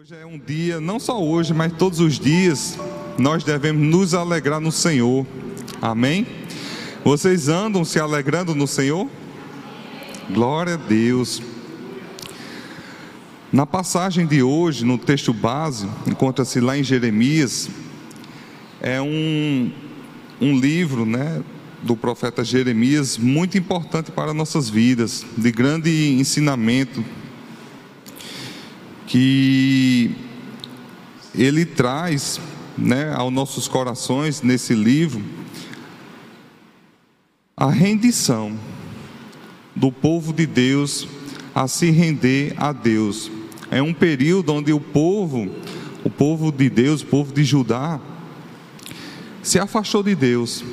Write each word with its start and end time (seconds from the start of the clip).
Hoje 0.00 0.14
é 0.14 0.24
um 0.24 0.38
dia, 0.38 0.80
não 0.80 0.98
só 0.98 1.22
hoje, 1.22 1.52
mas 1.52 1.74
todos 1.74 2.00
os 2.00 2.18
dias, 2.18 2.78
nós 3.18 3.44
devemos 3.44 3.86
nos 3.86 4.14
alegrar 4.14 4.58
no 4.58 4.72
Senhor. 4.72 5.26
Amém? 5.82 6.26
Vocês 7.04 7.50
andam 7.50 7.84
se 7.84 8.00
alegrando 8.00 8.54
no 8.54 8.66
Senhor? 8.66 9.06
Glória 10.30 10.72
a 10.72 10.76
Deus. 10.78 11.42
Na 13.52 13.66
passagem 13.66 14.26
de 14.26 14.42
hoje, 14.42 14.86
no 14.86 14.96
texto 14.96 15.34
base, 15.34 15.86
encontra-se 16.06 16.60
lá 16.60 16.78
em 16.78 16.82
Jeremias, 16.82 17.68
é 18.80 19.02
um, 19.02 19.70
um 20.40 20.58
livro, 20.58 21.04
né, 21.04 21.42
do 21.82 21.94
profeta 21.94 22.42
Jeremias, 22.42 23.18
muito 23.18 23.58
importante 23.58 24.10
para 24.10 24.32
nossas 24.32 24.70
vidas, 24.70 25.26
de 25.36 25.52
grande 25.52 26.16
ensinamento, 26.18 27.04
que 29.10 30.14
ele 31.34 31.64
traz 31.64 32.40
né, 32.78 33.12
aos 33.12 33.32
nossos 33.32 33.66
corações 33.66 34.40
nesse 34.40 34.72
livro 34.72 35.20
a 37.56 37.68
rendição 37.68 38.56
do 39.74 39.90
povo 39.90 40.32
de 40.32 40.46
Deus 40.46 41.08
a 41.52 41.66
se 41.66 41.90
render 41.90 42.54
a 42.56 42.72
Deus. 42.72 43.28
É 43.68 43.82
um 43.82 43.92
período 43.92 44.52
onde 44.52 44.72
o 44.72 44.78
povo, 44.78 45.50
o 46.04 46.08
povo 46.08 46.52
de 46.52 46.70
Deus, 46.70 47.02
o 47.02 47.06
povo 47.06 47.34
de 47.34 47.42
Judá, 47.42 48.00
se 49.42 49.58
afastou 49.58 50.04
de 50.04 50.14
Deus. 50.14 50.64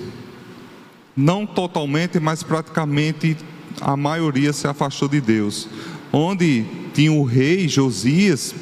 Não 1.16 1.44
totalmente, 1.48 2.20
mas 2.20 2.44
praticamente 2.44 3.36
a 3.82 3.96
maioria 3.96 4.54
se 4.54 4.68
afastou 4.68 5.08
de 5.08 5.22
Deus. 5.22 5.68
Onde 6.12 6.66
tinha 6.94 7.12
o 7.12 7.24
rei 7.24 7.68
Josias, 7.68 8.56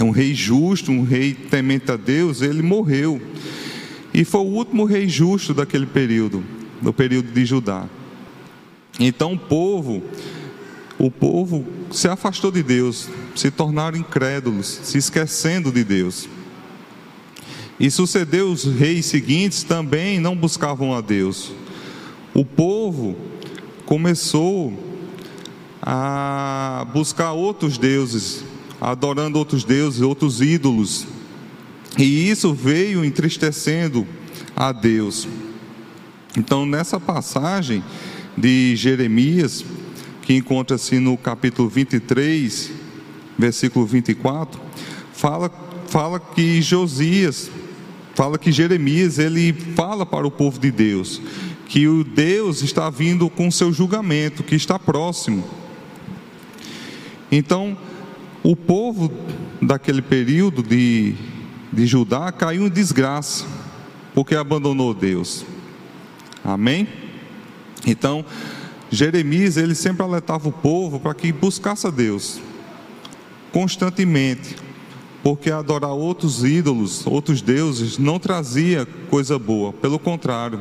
um 0.00 0.10
rei 0.10 0.34
justo, 0.34 0.92
um 0.92 1.02
rei 1.02 1.34
temente 1.34 1.90
a 1.90 1.96
Deus, 1.96 2.42
ele 2.42 2.62
morreu. 2.62 3.20
E 4.12 4.24
foi 4.24 4.40
o 4.40 4.44
último 4.44 4.84
rei 4.84 5.08
justo 5.08 5.54
daquele 5.54 5.86
período, 5.86 6.44
do 6.80 6.92
período 6.92 7.30
de 7.32 7.44
Judá. 7.44 7.88
Então 8.98 9.32
o 9.32 9.38
povo, 9.38 10.02
o 10.98 11.10
povo 11.10 11.66
se 11.90 12.08
afastou 12.08 12.50
de 12.50 12.62
Deus, 12.62 13.08
se 13.34 13.50
tornaram 13.50 13.98
incrédulos, 13.98 14.80
se 14.82 14.98
esquecendo 14.98 15.72
de 15.72 15.84
Deus. 15.84 16.28
E 17.78 17.90
sucedeu 17.90 18.50
os 18.50 18.64
reis 18.64 19.06
seguintes 19.06 19.62
também 19.62 20.20
não 20.20 20.36
buscavam 20.36 20.94
a 20.94 21.00
Deus. 21.00 21.50
O 22.34 22.44
povo 22.44 23.16
começou 23.90 24.72
a 25.82 26.86
buscar 26.94 27.32
outros 27.32 27.76
deuses, 27.76 28.44
adorando 28.80 29.36
outros 29.36 29.64
deuses, 29.64 30.00
outros 30.00 30.40
ídolos. 30.40 31.08
E 31.98 32.30
isso 32.30 32.54
veio 32.54 33.04
entristecendo 33.04 34.06
a 34.54 34.70
Deus. 34.70 35.26
Então, 36.38 36.64
nessa 36.64 37.00
passagem 37.00 37.82
de 38.38 38.76
Jeremias, 38.76 39.64
que 40.22 40.34
encontra-se 40.36 41.00
no 41.00 41.16
capítulo 41.16 41.68
23, 41.68 42.70
versículo 43.36 43.84
24, 43.86 44.60
fala, 45.12 45.50
fala 45.88 46.20
que 46.20 46.62
Josias, 46.62 47.50
fala 48.14 48.38
que 48.38 48.52
Jeremias, 48.52 49.18
ele 49.18 49.52
fala 49.52 50.06
para 50.06 50.24
o 50.24 50.30
povo 50.30 50.60
de 50.60 50.70
Deus, 50.70 51.20
que 51.70 51.86
o 51.86 52.02
Deus 52.02 52.62
está 52.62 52.90
vindo 52.90 53.30
com 53.30 53.48
seu 53.48 53.72
julgamento, 53.72 54.42
que 54.42 54.56
está 54.56 54.76
próximo. 54.76 55.44
Então, 57.30 57.78
o 58.42 58.56
povo 58.56 59.08
daquele 59.62 60.02
período 60.02 60.64
de, 60.64 61.14
de 61.72 61.86
Judá 61.86 62.32
caiu 62.32 62.66
em 62.66 62.68
desgraça, 62.68 63.46
porque 64.12 64.34
abandonou 64.34 64.92
Deus. 64.92 65.46
Amém? 66.42 66.88
Então, 67.86 68.24
Jeremias, 68.90 69.56
ele 69.56 69.76
sempre 69.76 70.02
alertava 70.02 70.48
o 70.48 70.52
povo 70.52 70.98
para 70.98 71.14
que 71.14 71.30
buscasse 71.30 71.86
a 71.86 71.90
Deus, 71.90 72.40
constantemente, 73.52 74.56
porque 75.22 75.52
adorar 75.52 75.92
outros 75.92 76.42
ídolos, 76.42 77.06
outros 77.06 77.40
deuses, 77.40 77.96
não 77.96 78.18
trazia 78.18 78.84
coisa 79.08 79.38
boa, 79.38 79.72
pelo 79.72 80.00
contrário, 80.00 80.60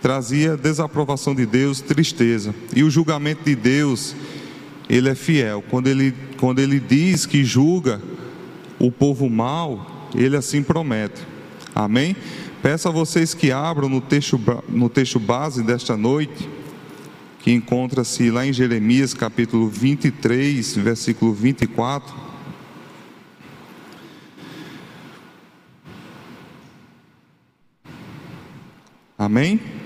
trazia 0.00 0.56
desaprovação 0.56 1.34
de 1.34 1.46
Deus, 1.46 1.80
tristeza, 1.80 2.54
e 2.74 2.82
o 2.82 2.90
julgamento 2.90 3.44
de 3.44 3.54
Deus 3.54 4.14
ele 4.88 5.08
é 5.08 5.14
fiel. 5.14 5.62
Quando 5.70 5.86
ele, 5.86 6.14
quando 6.38 6.58
ele 6.58 6.80
diz 6.80 7.24
que 7.24 7.44
julga 7.44 8.00
o 8.78 8.90
povo 8.90 9.30
mal, 9.30 10.10
ele 10.14 10.36
assim 10.36 10.62
promete. 10.62 11.20
Amém? 11.74 12.16
Peço 12.60 12.88
a 12.88 12.90
vocês 12.90 13.32
que 13.32 13.52
abram 13.52 13.88
no 13.88 14.00
texto, 14.00 14.40
no 14.68 14.88
texto 14.88 15.20
base 15.20 15.62
desta 15.62 15.96
noite, 15.96 16.48
que 17.38 17.52
encontra-se 17.52 18.30
lá 18.30 18.44
em 18.44 18.52
Jeremias 18.52 19.14
capítulo 19.14 19.68
23, 19.68 20.76
versículo 20.76 21.32
24. 21.32 22.12
Amém? 29.16 29.79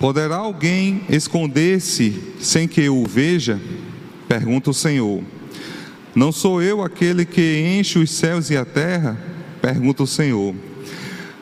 Poderá 0.00 0.36
alguém 0.36 1.02
esconder-se 1.10 2.18
sem 2.40 2.66
que 2.66 2.80
eu 2.80 2.96
o 2.96 3.06
veja? 3.06 3.60
Pergunta 4.26 4.70
o 4.70 4.74
Senhor. 4.74 5.22
Não 6.14 6.32
sou 6.32 6.62
eu 6.62 6.82
aquele 6.82 7.26
que 7.26 7.76
enche 7.78 7.98
os 7.98 8.10
céus 8.10 8.48
e 8.48 8.56
a 8.56 8.64
terra? 8.64 9.22
Pergunta 9.60 10.02
o 10.02 10.06
Senhor. 10.06 10.54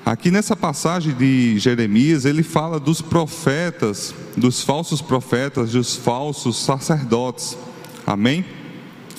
Aqui 0.05 0.33
nessa 0.33 0.57
passagem 0.57 1.15
de 1.15 1.57
Jeremias, 1.61 2.25
ele 2.25 2.43
fala 2.43 2.81
dos 2.81 3.01
profetas, 3.01 4.13
dos 4.37 4.61
falsos 4.61 5.01
profetas, 5.01 5.71
dos 5.71 5.95
falsos 5.95 6.57
sacerdotes. 6.57 7.57
Amém? 8.05 8.45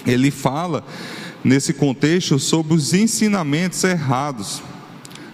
Ele 0.06 0.32
fala 0.32 0.84
nesse 1.42 1.72
contexto 1.72 2.38
sobre 2.40 2.74
os 2.74 2.94
ensinamentos 2.94 3.82
errados 3.86 4.62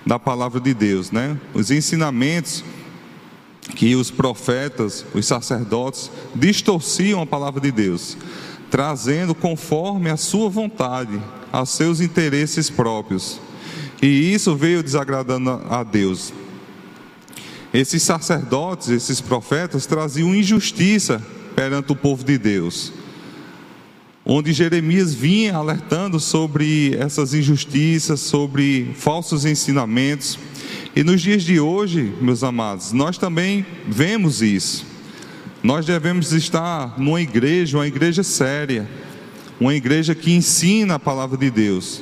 da 0.05 0.19
palavra 0.19 0.61
de 0.61 0.75
Deus, 0.75 1.09
né? 1.09 1.35
Os 1.55 1.71
ensinamentos 1.71 2.63
que 3.73 3.95
os 3.95 4.11
profetas, 4.11 5.05
os 5.13 5.25
sacerdotes, 5.25 6.11
distorciam 6.35 7.21
a 7.21 7.25
palavra 7.25 7.59
de 7.59 7.71
Deus, 7.71 8.17
trazendo 8.69 9.33
conforme 9.33 10.09
a 10.09 10.17
sua 10.17 10.49
vontade, 10.49 11.19
a 11.51 11.65
seus 11.65 11.99
interesses 11.99 12.69
próprios. 12.69 13.39
E 14.01 14.33
isso 14.33 14.55
veio 14.55 14.83
desagradando 14.83 15.61
a 15.69 15.83
Deus. 15.83 16.33
Esses 17.73 18.03
sacerdotes, 18.03 18.89
esses 18.89 19.19
profetas 19.19 19.85
traziam 19.85 20.33
injustiça 20.33 21.21
perante 21.55 21.91
o 21.91 21.95
povo 21.95 22.23
de 22.23 22.37
Deus. 22.37 22.93
Onde 24.27 24.53
Jeremias 24.53 25.13
vinha 25.13 25.55
alertando 25.55 26.19
sobre 26.19 26.95
essas 26.95 27.35
injustiças, 27.35 28.21
sobre 28.21 28.91
falsos 28.95 29.45
ensinamentos 29.45 30.39
e 30.95 31.03
nos 31.03 31.21
dias 31.21 31.43
de 31.43 31.59
hoje, 31.59 32.11
meus 32.19 32.43
amados, 32.43 32.91
nós 32.91 33.19
também 33.19 33.63
vemos 33.87 34.41
isso. 34.41 34.83
Nós 35.61 35.85
devemos 35.85 36.31
estar 36.31 36.99
numa 36.99 37.21
igreja, 37.21 37.77
uma 37.77 37.85
igreja 37.85 38.23
séria, 38.23 38.89
uma 39.59 39.75
igreja 39.75 40.15
que 40.15 40.33
ensina 40.33 40.95
a 40.95 40.99
palavra 40.99 41.37
de 41.37 41.51
Deus, 41.51 42.01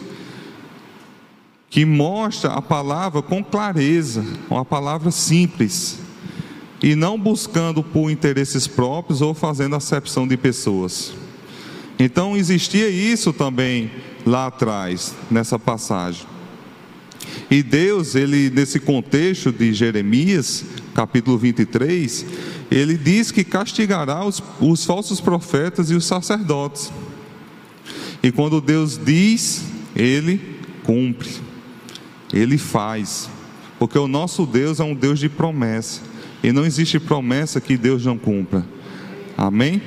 que 1.69 1.83
mostra 1.83 2.53
a 2.53 2.61
palavra 2.61 3.21
com 3.21 3.43
clareza, 3.43 4.23
uma 4.49 4.63
palavra 4.63 5.11
simples, 5.11 5.99
e 6.81 6.95
não 6.95 7.19
buscando 7.19 7.83
por 7.83 8.09
interesses 8.09 8.65
próprios 8.65 9.21
ou 9.21 9.33
fazendo 9.33 9.75
acepção 9.75 10.25
de 10.25 10.37
pessoas. 10.37 11.13
Então 12.03 12.35
existia 12.35 12.89
isso 12.89 13.31
também 13.31 13.89
lá 14.25 14.47
atrás, 14.47 15.15
nessa 15.31 15.57
passagem. 15.57 16.27
E 17.49 17.63
Deus, 17.63 18.13
ele 18.13 18.49
nesse 18.49 18.77
contexto 18.77 19.53
de 19.53 19.73
Jeremias, 19.73 20.65
capítulo 20.93 21.37
23, 21.37 22.25
ele 22.69 22.97
diz 22.97 23.31
que 23.31 23.45
castigará 23.45 24.25
os, 24.25 24.43
os 24.59 24.83
falsos 24.83 25.21
profetas 25.21 25.89
e 25.91 25.95
os 25.95 26.03
sacerdotes. 26.03 26.91
E 28.21 28.33
quando 28.33 28.59
Deus 28.59 28.99
diz, 29.01 29.63
ele 29.95 30.41
cumpre. 30.83 31.29
Ele 32.33 32.57
faz. 32.57 33.29
Porque 33.79 33.97
o 33.97 34.09
nosso 34.09 34.45
Deus 34.45 34.81
é 34.81 34.83
um 34.83 34.93
Deus 34.93 35.19
de 35.19 35.29
promessa. 35.29 36.01
E 36.43 36.51
não 36.51 36.65
existe 36.65 36.99
promessa 36.99 37.61
que 37.61 37.77
Deus 37.77 38.05
não 38.05 38.17
cumpra. 38.17 38.65
Amém? 39.37 39.81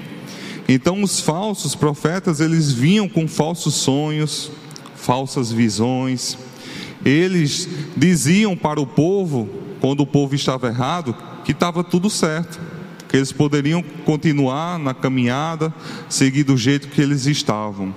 Então 0.68 1.02
os 1.02 1.20
falsos 1.20 1.74
profetas, 1.74 2.40
eles 2.40 2.72
vinham 2.72 3.08
com 3.08 3.28
falsos 3.28 3.74
sonhos, 3.74 4.50
falsas 4.96 5.52
visões, 5.52 6.36
eles 7.04 7.68
diziam 7.96 8.56
para 8.56 8.80
o 8.80 8.86
povo, 8.86 9.48
quando 9.80 10.00
o 10.00 10.06
povo 10.06 10.34
estava 10.34 10.66
errado, 10.66 11.14
que 11.44 11.52
estava 11.52 11.84
tudo 11.84 12.10
certo, 12.10 12.60
que 13.08 13.16
eles 13.16 13.30
poderiam 13.30 13.82
continuar 14.04 14.78
na 14.78 14.92
caminhada, 14.92 15.72
seguir 16.08 16.42
do 16.42 16.56
jeito 16.56 16.88
que 16.88 17.00
eles 17.00 17.26
estavam. 17.26 17.94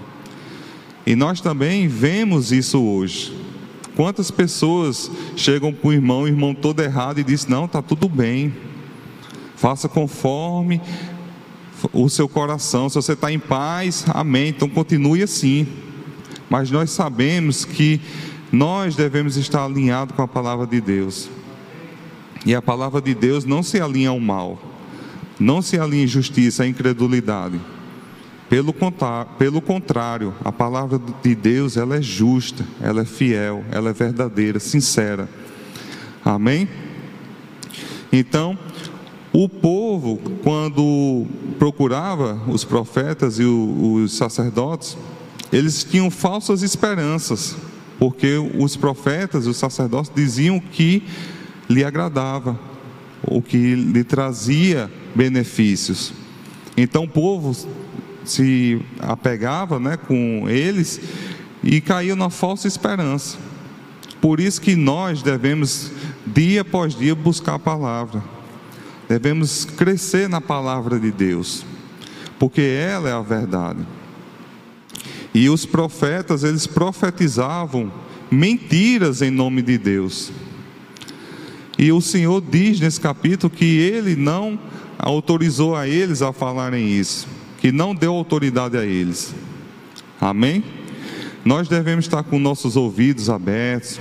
E 1.05 1.15
nós 1.15 1.41
também 1.41 1.87
vemos 1.87 2.51
isso 2.51 2.79
hoje. 2.79 3.35
Quantas 3.95 4.29
pessoas 4.29 5.09
chegam 5.35 5.73
para 5.73 5.87
o 5.89 5.93
irmão, 5.93 6.21
o 6.21 6.27
irmão 6.27 6.53
todo 6.53 6.79
errado 6.81 7.19
e 7.19 7.23
diz: 7.23 7.47
Não, 7.47 7.65
está 7.65 7.81
tudo 7.81 8.07
bem, 8.07 8.53
faça 9.55 9.89
conforme 9.89 10.79
o 11.93 12.09
seu 12.09 12.27
coração. 12.27 12.89
Se 12.89 12.95
você 12.95 13.13
está 13.13 13.31
em 13.31 13.39
paz, 13.39 14.05
amém. 14.09 14.49
Então 14.49 14.69
continue 14.69 15.23
assim. 15.23 15.67
Mas 16.49 16.71
nós 16.71 16.89
sabemos 16.91 17.65
que 17.65 18.01
nós 18.51 18.95
devemos 18.95 19.37
estar 19.37 19.63
alinhados 19.63 20.15
com 20.15 20.21
a 20.21 20.27
palavra 20.27 20.65
de 20.65 20.81
Deus. 20.81 21.29
E 22.45 22.55
a 22.55 22.61
palavra 22.61 23.01
de 23.01 23.13
Deus 23.13 23.45
não 23.45 23.61
se 23.61 23.79
alinha 23.79 24.09
ao 24.09 24.19
mal, 24.19 24.57
não 25.39 25.61
se 25.61 25.77
alinha 25.77 26.03
à 26.03 26.05
injustiça, 26.05 26.63
à 26.63 26.67
incredulidade. 26.67 27.59
Pelo, 28.49 28.73
pelo 29.37 29.61
contrário, 29.61 30.33
a 30.43 30.51
palavra 30.51 30.99
de 31.21 31.35
Deus 31.35 31.77
ela 31.77 31.97
é 31.97 32.01
justa, 32.01 32.65
ela 32.81 33.01
é 33.01 33.05
fiel, 33.05 33.63
ela 33.71 33.91
é 33.91 33.93
verdadeira, 33.93 34.59
sincera. 34.59 35.29
Amém? 36.25 36.67
Então, 38.11 38.57
o 39.31 39.47
povo, 39.47 40.19
quando 40.43 41.25
procurava 41.59 42.41
os 42.47 42.63
profetas 42.63 43.39
e 43.39 43.43
os 43.43 44.13
sacerdotes, 44.13 44.97
eles 45.51 45.83
tinham 45.83 46.09
falsas 46.09 46.63
esperanças, 46.63 47.55
porque 47.99 48.37
os 48.37 48.75
profetas 48.75 49.45
e 49.45 49.49
os 49.49 49.57
sacerdotes 49.57 50.11
diziam 50.15 50.59
que 50.59 51.03
lhe 51.69 51.83
agradava, 51.83 52.59
ou 53.21 53.41
que 53.41 53.75
lhe 53.75 54.03
trazia 54.03 54.91
benefícios. 55.13 56.11
Então 56.75 57.03
o 57.03 57.09
povo 57.09 57.55
se 58.25 58.81
apegava 58.99 59.79
né, 59.79 59.97
com 59.97 60.47
eles 60.49 60.99
e 61.63 61.81
caía 61.81 62.15
na 62.15 62.29
falsa 62.29 62.67
esperança. 62.67 63.37
Por 64.21 64.39
isso 64.39 64.59
que 64.59 64.75
nós 64.75 65.21
devemos, 65.21 65.91
dia 66.25 66.61
após 66.61 66.95
dia, 66.95 67.13
buscar 67.13 67.55
a 67.55 67.59
palavra. 67.59 68.38
Devemos 69.09 69.65
crescer 69.65 70.29
na 70.29 70.39
palavra 70.39 70.97
de 70.99 71.11
Deus, 71.11 71.65
porque 72.37 72.61
ela 72.61 73.09
é 73.09 73.11
a 73.11 73.21
verdade. 73.21 73.79
E 75.33 75.49
os 75.49 75.65
profetas, 75.65 76.43
eles 76.43 76.65
profetizavam 76.65 77.91
mentiras 78.31 79.21
em 79.21 79.31
nome 79.31 79.61
de 79.61 79.77
Deus. 79.77 80.31
E 81.77 81.91
o 81.91 81.99
Senhor 81.99 82.41
diz 82.41 82.79
nesse 82.79 83.01
capítulo 83.01 83.51
que 83.51 83.65
ele 83.65 84.15
não 84.15 84.57
autorizou 84.97 85.75
a 85.75 85.87
eles 85.87 86.21
a 86.21 86.31
falarem 86.31 86.87
isso 86.87 87.39
que 87.59 87.71
não 87.71 87.93
deu 87.93 88.13
autoridade 88.13 88.77
a 88.77 88.85
eles. 88.85 89.35
Amém? 90.19 90.63
Nós 91.43 91.67
devemos 91.67 92.05
estar 92.05 92.23
com 92.23 92.39
nossos 92.39 92.75
ouvidos 92.75 93.29
abertos, 93.29 93.99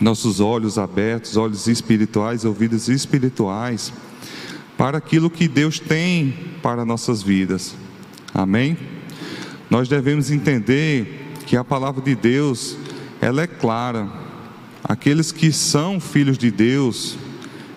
nossos 0.00 0.40
olhos 0.40 0.78
abertos, 0.78 1.36
olhos 1.36 1.66
espirituais, 1.66 2.44
ouvidos 2.44 2.88
espirituais, 2.88 3.92
para 4.76 4.98
aquilo 4.98 5.28
que 5.28 5.46
Deus 5.46 5.78
tem 5.78 6.34
para 6.62 6.84
nossas 6.84 7.22
vidas. 7.22 7.74
Amém? 8.32 8.76
Nós 9.68 9.88
devemos 9.88 10.30
entender 10.30 11.32
que 11.46 11.56
a 11.56 11.62
palavra 11.62 12.02
de 12.02 12.14
Deus, 12.14 12.76
ela 13.20 13.42
é 13.42 13.46
clara. 13.46 14.08
Aqueles 14.82 15.30
que 15.30 15.52
são 15.52 16.00
filhos 16.00 16.38
de 16.38 16.50
Deus, 16.50 17.16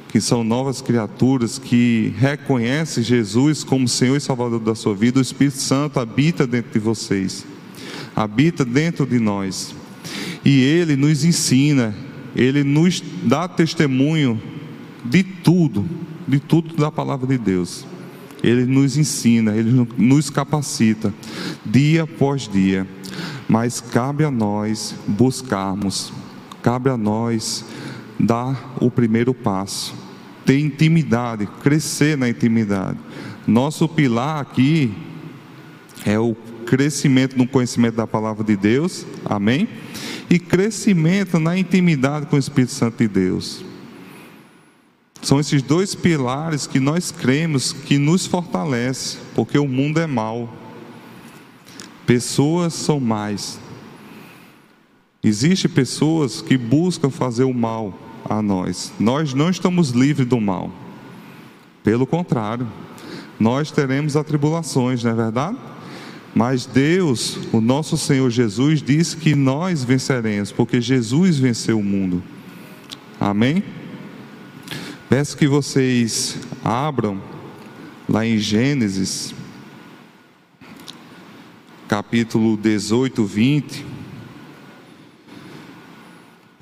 que 0.08 0.22
são 0.22 0.44
novas 0.44 0.82
criaturas, 0.82 1.60
que 1.60 2.14
reconhecem 2.18 3.04
Jesus 3.04 3.64
como 3.64 3.88
Senhor 3.88 4.16
e 4.16 4.22
Salvador 4.22 4.60
da 4.60 4.76
sua 4.76 4.96
vida, 4.96 5.20
o 5.20 5.22
Espírito 5.22 5.58
Santo 5.58 6.00
habita 6.00 6.48
dentro 6.48 6.72
de 6.72 6.80
vocês, 6.80 7.46
habita 8.16 8.64
dentro 8.64 9.06
de 9.06 9.20
nós. 9.20 9.76
E 10.46 10.62
Ele 10.62 10.96
nos 10.96 11.26
ensina, 11.26 11.96
Ele 12.36 12.64
nos 12.64 13.02
dá 13.24 13.48
testemunho 13.48 14.42
de 15.04 15.24
tudo, 15.24 15.88
de 16.28 16.40
tudo 16.40 16.76
da 16.76 16.92
palavra 16.92 17.28
de 17.28 17.38
Deus. 17.38 17.86
Ele 18.44 18.66
nos 18.66 18.98
ensina, 18.98 19.56
Ele 19.56 19.88
nos 19.98 20.30
capacita, 20.30 21.14
dia 21.66 22.04
após 22.04 22.48
dia. 22.48 22.88
Mas 23.48 23.80
cabe 23.80 24.24
a 24.24 24.32
nós 24.32 24.96
buscarmos, 25.08 26.12
cabe 26.62 26.90
a 26.90 26.98
nós 26.98 27.66
dar 28.20 28.76
o 28.80 28.90
primeiro 28.90 29.34
passo 29.34 30.04
ter 30.46 30.60
intimidade, 30.60 31.48
crescer 31.62 32.18
na 32.18 32.30
intimidade. 32.30 32.98
Nosso 33.48 33.88
pilar 33.88 34.42
aqui 34.42 34.94
é 36.06 36.20
o 36.20 36.36
crescimento 36.66 37.38
no 37.38 37.48
conhecimento 37.48 37.96
da 37.96 38.08
palavra 38.08 38.44
de 38.44 38.56
Deus, 38.56 39.06
amém? 39.26 39.68
E 40.34 40.40
crescimento 40.40 41.40
na 41.40 41.56
intimidade 41.56 42.26
com 42.26 42.36
o 42.36 42.40
Espírito 42.40 42.72
Santo 42.72 42.98
de 42.98 43.08
Deus. 43.08 43.64
São 45.22 45.40
esses 45.40 45.62
dois 45.62 45.94
pilares 45.94 46.66
que 46.66 46.80
nós 46.80 47.12
cremos 47.12 47.72
que 47.72 48.00
nos 48.00 48.26
fortalece, 48.26 49.20
porque 49.36 49.60
o 49.60 49.68
mundo 49.68 50.00
é 50.00 50.08
mau. 50.08 50.52
Pessoas 52.08 52.74
são 52.74 53.00
mais. 53.00 53.60
Existem 55.24 55.70
pessoas 55.70 56.42
que 56.42 56.58
buscam 56.58 57.12
fazer 57.12 57.44
o 57.44 57.54
mal, 57.54 57.94
a 58.28 58.42
nós. 58.42 58.92
Nós 59.00 59.36
não 59.36 59.52
estamos 59.52 59.92
livres 59.92 60.28
do 60.28 60.42
mal. 60.42 60.72
Pelo 61.84 62.08
contrário, 62.08 62.68
nós 63.40 63.70
teremos 63.70 64.18
atribulações, 64.18 65.04
não 65.04 65.12
é 65.12 65.14
verdade? 65.14 65.58
Mas 66.34 66.66
Deus, 66.66 67.38
o 67.52 67.62
nosso 67.62 67.98
Senhor 67.98 68.30
Jesus, 68.30 68.82
diz 68.82 69.14
que 69.14 69.36
nós 69.36 69.84
venceremos, 69.84 70.52
porque 70.52 70.82
Jesus 70.82 71.38
venceu 71.38 71.80
o 71.80 71.84
mundo. 71.84 72.24
Amém? 73.20 73.64
Peço 75.10 75.38
que 75.38 75.48
vocês 75.48 76.38
abram 76.64 77.22
lá 78.10 78.26
em 78.26 78.38
Gênesis, 78.40 79.34
capítulo 81.88 82.58
18, 82.58 83.24
20 83.24 83.94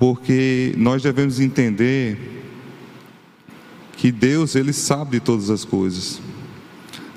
porque 0.02 0.74
nós 0.76 1.00
devemos 1.00 1.38
entender 1.38 2.18
que 3.96 4.10
Deus, 4.10 4.56
Ele 4.56 4.72
sabe 4.72 5.12
de 5.12 5.20
todas 5.20 5.48
as 5.48 5.64
coisas. 5.64 6.20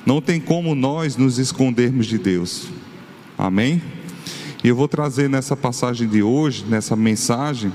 Não 0.06 0.22
tem 0.22 0.40
como 0.40 0.76
nós 0.76 1.18
nos 1.18 1.40
escondermos 1.40 2.06
de 2.06 2.18
Deus. 2.18 2.68
Amém? 3.38 3.82
E 4.64 4.68
eu 4.68 4.76
vou 4.76 4.88
trazer 4.88 5.30
nessa 5.30 5.56
passagem 5.56 6.08
de 6.08 6.22
hoje, 6.22 6.66
nessa 6.68 6.96
mensagem, 6.96 7.72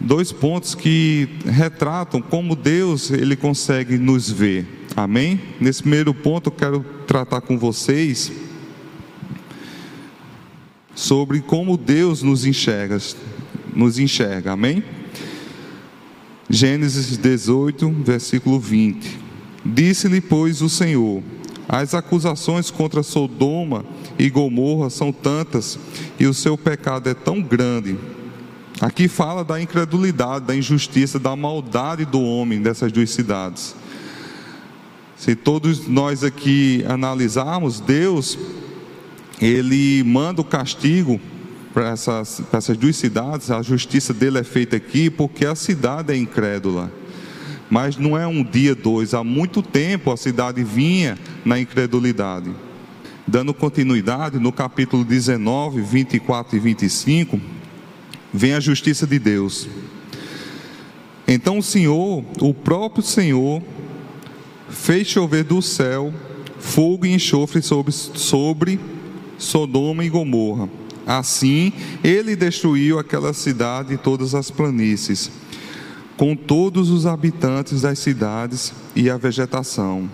dois 0.00 0.32
pontos 0.32 0.74
que 0.74 1.28
retratam 1.44 2.20
como 2.20 2.56
Deus 2.56 3.10
ele 3.10 3.36
consegue 3.36 3.98
nos 3.98 4.30
ver. 4.30 4.86
Amém? 4.96 5.40
Nesse 5.60 5.82
primeiro 5.82 6.12
ponto 6.12 6.48
eu 6.48 6.52
quero 6.52 6.84
tratar 7.06 7.40
com 7.40 7.58
vocês 7.58 8.32
sobre 10.94 11.40
como 11.40 11.76
Deus 11.76 12.22
nos 12.22 12.44
enxerga 12.44 12.98
nos 13.74 13.98
enxerga. 13.98 14.52
Amém? 14.52 14.84
Gênesis 16.48 17.16
18, 17.16 17.90
versículo 18.04 18.60
20. 18.60 19.21
Disse-lhe, 19.64 20.20
pois, 20.20 20.60
o 20.60 20.68
Senhor: 20.68 21.22
As 21.68 21.94
acusações 21.94 22.70
contra 22.70 23.02
Sodoma 23.02 23.84
e 24.18 24.28
Gomorra 24.28 24.90
são 24.90 25.12
tantas, 25.12 25.78
e 26.18 26.26
o 26.26 26.34
seu 26.34 26.56
pecado 26.58 27.08
é 27.08 27.14
tão 27.14 27.40
grande. 27.40 27.96
Aqui 28.80 29.06
fala 29.06 29.44
da 29.44 29.60
incredulidade, 29.60 30.46
da 30.46 30.56
injustiça, 30.56 31.18
da 31.18 31.36
maldade 31.36 32.04
do 32.04 32.20
homem 32.20 32.60
dessas 32.60 32.90
duas 32.90 33.10
cidades. 33.10 33.76
Se 35.16 35.36
todos 35.36 35.86
nós 35.86 36.24
aqui 36.24 36.84
analisarmos, 36.88 37.78
Deus, 37.78 38.36
Ele 39.40 40.02
manda 40.02 40.40
o 40.40 40.44
castigo 40.44 41.20
para 41.72 41.90
essas, 41.90 42.40
para 42.50 42.58
essas 42.58 42.76
duas 42.76 42.96
cidades, 42.96 43.50
a 43.50 43.62
justiça 43.62 44.12
dele 44.12 44.38
é 44.38 44.42
feita 44.42 44.76
aqui 44.76 45.08
porque 45.08 45.46
a 45.46 45.54
cidade 45.54 46.12
é 46.12 46.16
incrédula. 46.16 46.90
Mas 47.72 47.96
não 47.96 48.18
é 48.18 48.26
um 48.26 48.44
dia, 48.44 48.74
dois, 48.74 49.14
há 49.14 49.24
muito 49.24 49.62
tempo 49.62 50.12
a 50.12 50.16
cidade 50.18 50.62
vinha 50.62 51.18
na 51.42 51.58
incredulidade. 51.58 52.50
Dando 53.26 53.54
continuidade, 53.54 54.38
no 54.38 54.52
capítulo 54.52 55.02
19, 55.02 55.80
24 55.80 56.54
e 56.54 56.60
25, 56.60 57.40
vem 58.30 58.52
a 58.52 58.60
justiça 58.60 59.06
de 59.06 59.18
Deus. 59.18 59.66
Então 61.26 61.56
o 61.56 61.62
Senhor, 61.62 62.22
o 62.42 62.52
próprio 62.52 63.02
Senhor, 63.02 63.62
fez 64.68 65.08
chover 65.08 65.42
do 65.42 65.62
céu 65.62 66.12
fogo 66.58 67.06
e 67.06 67.14
enxofre 67.14 67.62
sobre, 67.62 67.90
sobre 67.90 68.78
Sodoma 69.38 70.04
e 70.04 70.10
Gomorra 70.10 70.68
Assim, 71.06 71.72
ele 72.04 72.36
destruiu 72.36 72.98
aquela 72.98 73.32
cidade 73.32 73.94
e 73.94 73.96
todas 73.96 74.34
as 74.34 74.50
planícies. 74.50 75.30
Com 76.16 76.36
todos 76.36 76.90
os 76.90 77.06
habitantes 77.06 77.82
das 77.82 77.98
cidades 77.98 78.72
e 78.94 79.08
a 79.10 79.16
vegetação. 79.16 80.08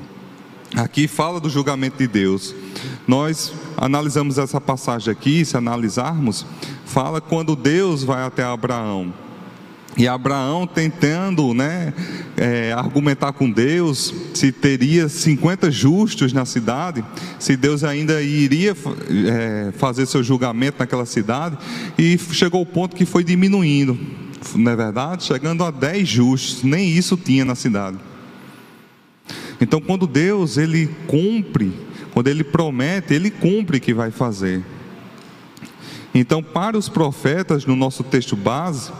Aqui 0.77 1.09
fala 1.09 1.41
do 1.41 1.49
julgamento 1.49 1.97
de 1.99 2.07
Deus. 2.07 2.55
Nós 3.07 3.53
analisamos 3.77 4.37
essa 4.37 4.61
passagem 4.61 5.11
aqui, 5.11 5.45
se 5.45 5.57
analisarmos, 5.57 6.47
fala 6.85 7.21
quando 7.21 7.57
Deus 7.57 8.05
vai 8.05 8.23
até 8.23 8.45
Abraão. 8.45 9.13
E 9.97 10.07
Abraão 10.07 10.67
tentando 10.67 11.53
né, 11.53 11.93
é, 12.37 12.73
argumentar 12.73 13.33
com 13.33 13.51
Deus 13.51 14.15
se 14.33 14.53
teria 14.53 15.09
50 15.09 15.73
justos 15.73 16.33
na 16.33 16.45
cidade, 16.45 17.05
se 17.39 17.57
Deus 17.57 17.83
ainda 17.83 18.23
iria 18.23 18.77
é, 19.27 19.73
fazer 19.73 20.07
seu 20.07 20.23
julgamento 20.23 20.79
naquela 20.79 21.07
cidade, 21.07 21.59
e 21.99 22.17
chegou 22.31 22.61
ao 22.61 22.67
ponto 22.67 22.95
que 22.95 23.05
foi 23.05 23.25
diminuindo, 23.25 23.99
não 24.55 24.73
é 24.73 24.77
verdade? 24.77 25.25
Chegando 25.25 25.65
a 25.65 25.71
10 25.71 26.09
justos, 26.09 26.63
nem 26.63 26.89
isso 26.89 27.17
tinha 27.17 27.45
na 27.45 27.55
cidade. 27.55 27.99
Então, 29.61 29.81
quando 29.81 30.07
Deus 30.07 30.57
ele 30.57 30.89
cumpre, 31.07 31.73
quando 32.13 32.29
ele 32.29 32.45
promete, 32.45 33.13
ele 33.13 33.31
cumpre 33.31 33.81
que 33.81 33.93
vai 33.93 34.11
fazer. 34.11 34.65
Então, 36.15 36.43
para 36.43 36.77
os 36.77 36.89
profetas, 36.89 37.67
no 37.67 37.77
nosso 37.77 38.03
texto 38.03 38.37
base, 38.37 38.91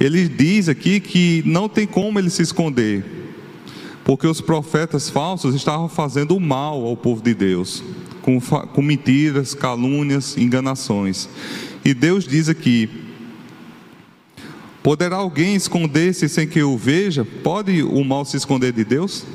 ele 0.00 0.28
diz 0.28 0.68
aqui 0.68 1.00
que 1.00 1.42
não 1.44 1.68
tem 1.68 1.86
como 1.86 2.18
ele 2.18 2.30
se 2.30 2.42
esconder, 2.42 3.04
porque 4.04 4.26
os 4.26 4.40
profetas 4.40 5.10
falsos 5.10 5.54
estavam 5.54 5.88
fazendo 5.88 6.38
mal 6.38 6.84
ao 6.84 6.96
povo 6.96 7.22
de 7.22 7.34
Deus, 7.34 7.82
com, 8.22 8.40
com 8.40 8.82
mentiras, 8.82 9.54
calúnias, 9.54 10.36
enganações. 10.36 11.28
E 11.84 11.92
Deus 11.94 12.26
diz 12.26 12.48
aqui: 12.48 12.88
Poderá 14.86 15.16
alguém 15.16 15.56
esconder-se 15.56 16.28
sem 16.28 16.46
que 16.46 16.60
eu 16.60 16.78
veja? 16.78 17.24
Pode 17.24 17.82
o 17.82 18.04
mal 18.04 18.24
se 18.24 18.36
esconder 18.36 18.72
de 18.72 18.84
Deus? 18.84 19.26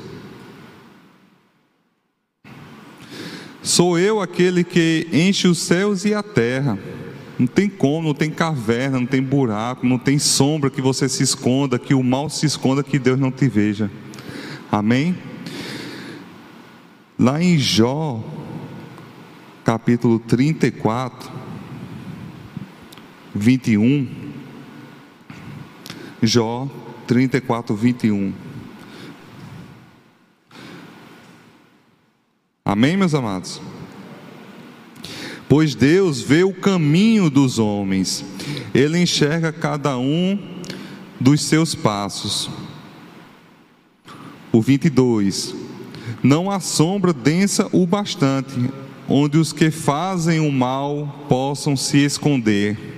Sou 3.62 3.98
eu 3.98 4.22
aquele 4.22 4.64
que 4.64 5.06
enche 5.12 5.46
os 5.46 5.58
céus 5.58 6.06
e 6.06 6.14
a 6.14 6.22
terra. 6.22 6.78
Não 7.38 7.46
tem 7.46 7.68
como, 7.68 8.08
não 8.08 8.14
tem 8.14 8.30
caverna, 8.30 8.98
não 8.98 9.06
tem 9.06 9.22
buraco, 9.22 9.86
não 9.86 9.98
tem 9.98 10.18
sombra 10.18 10.70
que 10.70 10.80
você 10.80 11.06
se 11.06 11.22
esconda, 11.22 11.78
que 11.78 11.92
o 11.92 12.02
mal 12.02 12.30
se 12.30 12.46
esconda, 12.46 12.82
que 12.82 12.98
Deus 12.98 13.20
não 13.20 13.30
te 13.30 13.46
veja. 13.46 13.90
Amém? 14.70 15.14
Lá 17.18 17.42
em 17.42 17.58
Jó, 17.58 18.24
capítulo 19.62 20.18
34, 20.18 21.30
21. 23.34 24.21
Jó 26.22 26.68
34, 27.08 27.74
21. 27.74 28.32
Amém, 32.64 32.96
meus 32.96 33.12
amados? 33.12 33.60
Pois 35.48 35.74
Deus 35.74 36.20
vê 36.20 36.44
o 36.44 36.54
caminho 36.54 37.28
dos 37.28 37.58
homens, 37.58 38.24
Ele 38.72 38.98
enxerga 38.98 39.52
cada 39.52 39.98
um 39.98 40.38
dos 41.20 41.42
seus 41.42 41.74
passos. 41.74 42.48
O 44.52 44.62
22. 44.62 45.54
Não 46.22 46.48
há 46.48 46.60
sombra 46.60 47.12
densa 47.12 47.68
o 47.72 47.84
bastante, 47.84 48.54
onde 49.08 49.38
os 49.38 49.52
que 49.52 49.72
fazem 49.72 50.38
o 50.38 50.52
mal 50.52 51.26
possam 51.28 51.76
se 51.76 51.98
esconder. 51.98 52.91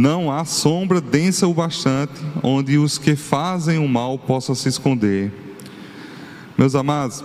Não 0.00 0.32
há 0.32 0.46
sombra 0.46 0.98
densa 0.98 1.46
o 1.46 1.52
bastante, 1.52 2.14
onde 2.42 2.78
os 2.78 2.96
que 2.96 3.14
fazem 3.14 3.76
o 3.76 3.86
mal 3.86 4.18
possam 4.18 4.54
se 4.54 4.66
esconder. 4.66 5.30
Meus 6.56 6.74
amados, 6.74 7.22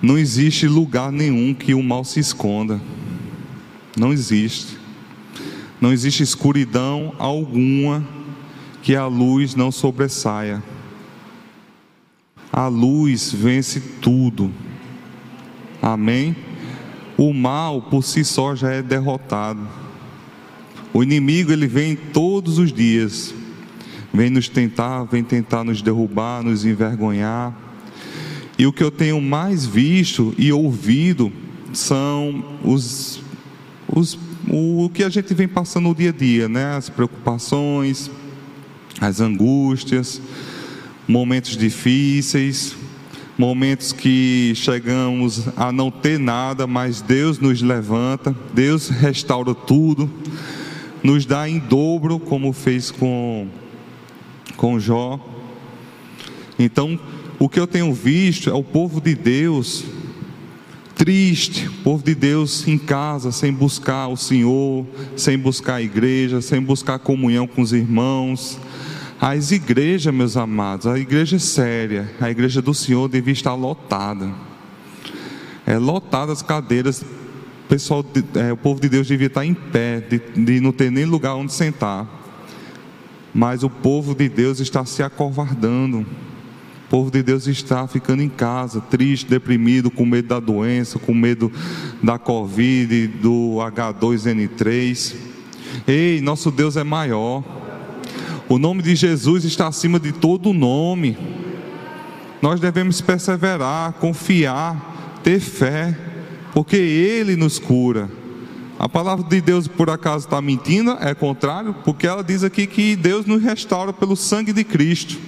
não 0.00 0.16
existe 0.16 0.66
lugar 0.66 1.12
nenhum 1.12 1.52
que 1.52 1.74
o 1.74 1.82
mal 1.82 2.04
se 2.04 2.20
esconda. 2.20 2.80
Não 3.98 4.14
existe. 4.14 4.78
Não 5.78 5.92
existe 5.92 6.22
escuridão 6.22 7.14
alguma 7.18 8.02
que 8.82 8.96
a 8.96 9.06
luz 9.06 9.54
não 9.54 9.70
sobressaia. 9.70 10.62
A 12.50 12.66
luz 12.66 13.30
vence 13.30 13.78
tudo. 14.00 14.50
Amém? 15.82 16.34
O 17.18 17.34
mal 17.34 17.82
por 17.82 18.02
si 18.02 18.24
só 18.24 18.56
já 18.56 18.70
é 18.72 18.80
derrotado. 18.80 19.89
O 20.92 21.02
inimigo 21.02 21.52
ele 21.52 21.66
vem 21.66 21.94
todos 21.96 22.58
os 22.58 22.72
dias. 22.72 23.34
Vem 24.12 24.30
nos 24.30 24.48
tentar, 24.48 25.04
vem 25.04 25.22
tentar 25.22 25.62
nos 25.62 25.82
derrubar, 25.82 26.42
nos 26.42 26.64
envergonhar 26.64 27.54
e 28.60 28.66
o 28.66 28.72
que 28.74 28.84
eu 28.84 28.90
tenho 28.90 29.18
mais 29.22 29.64
visto 29.64 30.34
e 30.36 30.52
ouvido 30.52 31.32
são 31.72 32.44
os, 32.62 33.18
os 33.88 34.18
o 34.46 34.90
que 34.92 35.02
a 35.02 35.08
gente 35.08 35.32
vem 35.32 35.48
passando 35.48 35.84
no 35.84 35.94
dia 35.94 36.10
a 36.10 36.12
dia, 36.12 36.46
né? 36.46 36.76
As 36.76 36.90
preocupações, 36.90 38.10
as 39.00 39.18
angústias, 39.18 40.20
momentos 41.08 41.56
difíceis, 41.56 42.76
momentos 43.38 43.94
que 43.94 44.52
chegamos 44.54 45.48
a 45.56 45.72
não 45.72 45.90
ter 45.90 46.18
nada, 46.18 46.66
mas 46.66 47.00
Deus 47.00 47.38
nos 47.38 47.62
levanta, 47.62 48.36
Deus 48.52 48.90
restaura 48.90 49.54
tudo, 49.54 50.10
nos 51.02 51.24
dá 51.26 51.48
em 51.48 51.58
dobro, 51.58 52.18
como 52.18 52.52
fez 52.52 52.90
com, 52.90 53.48
com 54.56 54.78
Jó. 54.78 55.18
Então, 56.58 56.98
o 57.38 57.48
que 57.48 57.58
eu 57.58 57.66
tenho 57.66 57.92
visto 57.92 58.50
é 58.50 58.54
o 58.54 58.62
povo 58.62 59.00
de 59.00 59.14
Deus 59.14 59.84
triste, 61.00 61.66
o 61.66 61.82
povo 61.82 62.04
de 62.04 62.14
Deus 62.14 62.68
em 62.68 62.76
casa, 62.76 63.32
sem 63.32 63.50
buscar 63.50 64.08
o 64.08 64.18
Senhor, 64.18 64.86
sem 65.16 65.38
buscar 65.38 65.76
a 65.76 65.82
igreja, 65.82 66.42
sem 66.42 66.60
buscar 66.60 66.98
comunhão 66.98 67.46
com 67.46 67.62
os 67.62 67.72
irmãos. 67.72 68.58
As 69.18 69.50
igrejas, 69.50 70.12
meus 70.12 70.36
amados, 70.36 70.86
a 70.86 70.98
igreja 70.98 71.38
séria, 71.38 72.10
a 72.20 72.30
igreja 72.30 72.60
do 72.60 72.74
Senhor 72.74 73.08
devia 73.08 73.32
estar 73.32 73.54
lotada. 73.54 74.30
É 75.66 75.78
lotada 75.78 76.32
as 76.32 76.42
cadeiras, 76.42 77.02
pessoal, 77.70 78.04
é, 78.34 78.52
o 78.52 78.56
povo 78.56 78.80
de 78.80 78.88
Deus 78.90 79.06
devia 79.06 79.28
estar 79.28 79.46
em 79.46 79.54
pé, 79.54 80.00
de, 80.00 80.18
de 80.18 80.60
não 80.60 80.72
ter 80.72 80.90
nem 80.90 81.06
lugar 81.06 81.34
onde 81.36 81.54
sentar. 81.54 82.06
Mas 83.32 83.62
o 83.62 83.70
povo 83.70 84.14
de 84.14 84.28
Deus 84.28 84.60
está 84.60 84.84
se 84.84 85.02
acovardando 85.02 86.04
o 86.84 86.90
povo 86.90 87.08
de 87.08 87.22
Deus 87.22 87.46
está 87.46 87.86
ficando 87.86 88.20
em 88.20 88.28
casa, 88.28 88.80
triste, 88.80 89.30
deprimido, 89.30 89.92
com 89.92 90.04
medo 90.04 90.26
da 90.26 90.40
doença, 90.40 90.98
com 90.98 91.14
medo 91.14 91.52
da 92.02 92.18
Covid, 92.18 93.06
do 93.06 93.58
H2N3. 93.60 95.14
Ei, 95.86 96.20
nosso 96.20 96.50
Deus 96.50 96.76
é 96.76 96.82
maior. 96.82 97.44
O 98.48 98.58
nome 98.58 98.82
de 98.82 98.96
Jesus 98.96 99.44
está 99.44 99.68
acima 99.68 100.00
de 100.00 100.10
todo 100.10 100.52
nome. 100.52 101.16
Nós 102.42 102.58
devemos 102.58 103.00
perseverar, 103.00 103.92
confiar, 103.92 105.20
ter 105.22 105.38
fé, 105.38 105.96
porque 106.52 106.76
Ele 106.76 107.36
nos 107.36 107.58
cura. 107.58 108.10
A 108.78 108.88
palavra 108.88 109.24
de 109.28 109.42
Deus, 109.42 109.68
por 109.68 109.90
acaso, 109.90 110.24
está 110.24 110.40
mentindo? 110.40 110.92
É 111.00 111.14
contrário, 111.14 111.74
porque 111.84 112.06
ela 112.06 112.24
diz 112.24 112.42
aqui 112.42 112.66
que 112.66 112.96
Deus 112.96 113.26
nos 113.26 113.42
restaura 113.42 113.92
pelo 113.92 114.16
sangue 114.16 114.54
de 114.54 114.64
Cristo. 114.64 115.18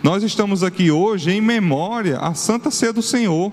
Nós 0.00 0.22
estamos 0.22 0.62
aqui 0.62 0.92
hoje 0.92 1.32
em 1.32 1.40
memória 1.40 2.18
à 2.18 2.34
Santa 2.34 2.70
Ceia 2.70 2.92
do 2.92 3.02
Senhor. 3.02 3.52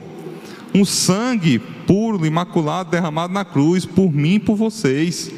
Um 0.75 0.85
sangue 0.85 1.57
puro, 1.87 2.23
imaculado, 2.23 2.91
derramado 2.91 3.33
na 3.33 3.43
cruz 3.43 3.83
por 3.83 4.13
mim 4.13 4.35
e 4.35 4.39
por 4.39 4.55
vocês. 4.55 5.31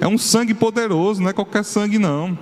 É 0.00 0.06
um 0.06 0.16
sangue 0.16 0.54
poderoso, 0.54 1.20
não 1.20 1.28
é 1.28 1.32
qualquer 1.32 1.64
sangue, 1.64 1.98
não. 1.98 2.38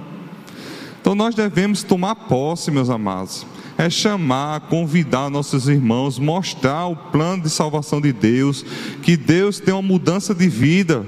Então 1.00 1.14
nós 1.14 1.34
devemos 1.34 1.82
tomar 1.82 2.14
posse, 2.14 2.70
meus 2.70 2.90
amados 2.90 3.46
é 3.78 3.90
chamar, 3.90 4.60
convidar 4.62 5.30
nossos 5.30 5.68
irmãos, 5.68 6.18
mostrar 6.18 6.86
o 6.86 6.96
plano 6.96 7.42
de 7.42 7.50
salvação 7.50 8.00
de 8.00 8.12
Deus, 8.12 8.64
que 9.02 9.16
Deus 9.16 9.60
tem 9.60 9.74
uma 9.74 9.82
mudança 9.82 10.34
de 10.34 10.48
vida 10.48 11.06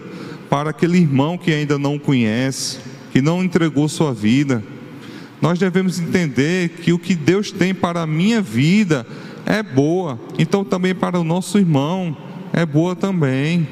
para 0.51 0.71
aquele 0.71 0.99
irmão 0.99 1.39
que 1.39 1.53
ainda 1.53 1.79
não 1.79 1.99
conhece, 1.99 2.79
que 3.13 3.23
não 3.23 3.43
entregou 3.43 3.89
sua 3.89 4.13
vida. 4.13 4.63
Nós 5.41 5.59
devemos 5.59 5.99
entender 6.01 6.71
que 6.81 6.93
o 6.93 6.99
que 6.99 7.15
Deus 7.15 7.51
tem 7.51 7.75
para 7.75 8.03
a 8.03 8.07
minha 8.07 8.41
vida 8.43 9.07
é 9.47 9.63
boa, 9.63 10.19
então 10.39 10.65
também 10.65 10.95
para 10.95 11.19
o 11.19 11.25
nosso 11.25 11.59
irmão 11.59 12.17
é 12.53 12.67
boa 12.67 12.95
também. 12.95 13.67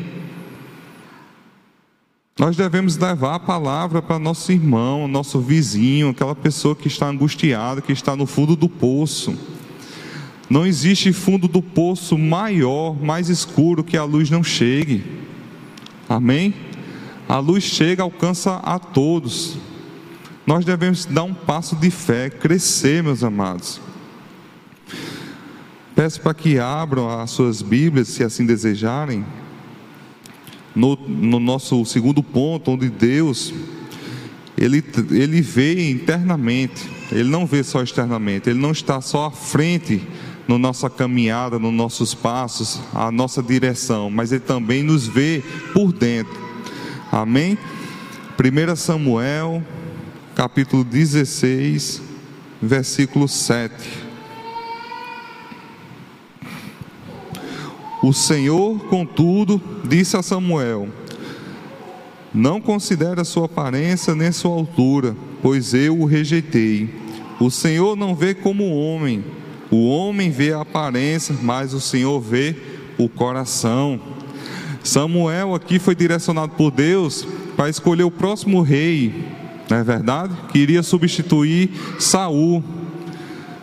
Nós 2.38 2.54
devemos 2.54 2.98
levar 2.98 3.36
a 3.36 3.40
palavra 3.40 4.02
para 4.02 4.18
nosso 4.18 4.52
irmão, 4.52 5.08
nosso 5.08 5.40
vizinho, 5.40 6.10
aquela 6.10 6.34
pessoa 6.34 6.76
que 6.76 6.86
está 6.86 7.08
angustiada, 7.08 7.80
que 7.80 7.92
está 7.92 8.14
no 8.14 8.26
fundo 8.26 8.54
do 8.54 8.68
poço. 8.68 9.34
Não 10.48 10.66
existe 10.66 11.14
fundo 11.14 11.48
do 11.48 11.62
poço 11.62 12.18
maior, 12.18 12.94
mais 13.02 13.30
escuro 13.30 13.82
que 13.82 13.96
a 13.96 14.04
luz 14.04 14.28
não 14.28 14.44
chegue. 14.44 15.02
Amém? 16.06 16.54
A 17.26 17.38
luz 17.38 17.64
chega, 17.64 18.02
alcança 18.02 18.56
a 18.56 18.78
todos. 18.78 19.56
nós 20.46 20.62
devemos 20.62 21.06
dar 21.06 21.24
um 21.24 21.32
passo 21.32 21.74
de 21.74 21.90
fé, 21.90 22.28
crescer, 22.28 23.02
meus 23.02 23.24
amados. 23.24 23.80
Peço 25.94 26.20
para 26.20 26.34
que 26.34 26.58
abram 26.58 27.08
as 27.08 27.30
suas 27.30 27.62
Bíblias, 27.62 28.08
se 28.08 28.22
assim 28.22 28.44
desejarem, 28.44 29.24
no, 30.76 30.95
no 30.95 31.40
nosso 31.40 31.83
segundo 31.87 32.23
ponto, 32.23 32.71
onde 32.71 32.90
Deus, 32.90 33.52
ele, 34.59 34.85
ele 35.11 35.40
vê 35.40 35.90
internamente, 35.90 36.88
Ele 37.11 37.30
não 37.30 37.47
vê 37.47 37.64
só 37.64 37.83
externamente, 37.83 38.50
Ele 38.50 38.59
não 38.59 38.73
está 38.73 39.00
só 39.00 39.26
à 39.26 39.30
frente 39.30 40.06
na 40.47 40.59
nossa 40.59 40.90
caminhada, 40.90 41.59
nos 41.59 41.73
nossos 41.73 42.14
passos, 42.14 42.80
a 42.95 43.11
nossa 43.11 43.42
direção, 43.42 44.11
mas 44.11 44.33
Ele 44.33 44.40
também 44.40 44.83
nos 44.83 45.06
vê 45.06 45.42
por 45.73 45.92
dentro. 45.92 46.37
Amém? 47.11 47.56
1 48.38 48.76
Samuel, 48.76 49.64
capítulo 50.35 50.85
16, 50.85 52.02
versículo 52.61 53.26
7. 53.26 54.05
O 58.06 58.12
Senhor, 58.12 58.78
contudo, 58.84 59.60
disse 59.82 60.16
a 60.16 60.22
Samuel: 60.22 60.88
Não 62.32 62.60
considere 62.60 63.20
a 63.20 63.25
sua 63.25 63.46
aparência 63.46 64.14
nem 64.14 64.30
sua 64.30 64.52
altura, 64.52 65.16
pois 65.42 65.75
eu 65.75 65.98
o 65.98 66.04
rejeitei. 66.04 66.88
O 67.40 67.50
Senhor 67.50 67.96
não 67.96 68.14
vê 68.14 68.32
como 68.32 68.62
o 68.62 68.80
homem. 68.80 69.25
O 69.72 69.88
homem 69.88 70.30
vê 70.30 70.52
a 70.52 70.60
aparência, 70.60 71.34
mas 71.42 71.75
o 71.75 71.80
Senhor 71.80 72.20
vê 72.20 72.54
o 72.96 73.08
coração. 73.08 74.00
Samuel 74.84 75.52
aqui 75.52 75.80
foi 75.80 75.96
direcionado 75.96 76.52
por 76.52 76.70
Deus 76.70 77.26
para 77.56 77.68
escolher 77.68 78.04
o 78.04 78.10
próximo 78.12 78.62
rei, 78.62 79.25
não 79.68 79.78
é 79.78 79.82
verdade? 79.82 80.32
Que 80.52 80.60
iria 80.60 80.84
substituir 80.84 81.70
Saul. 81.98 82.62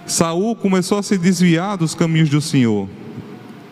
Saul 0.06 0.54
começou 0.54 0.98
a 0.98 1.04
se 1.04 1.18
desviar 1.18 1.78
dos 1.78 1.96
caminhos 1.96 2.28
do 2.28 2.42
Senhor 2.42 2.90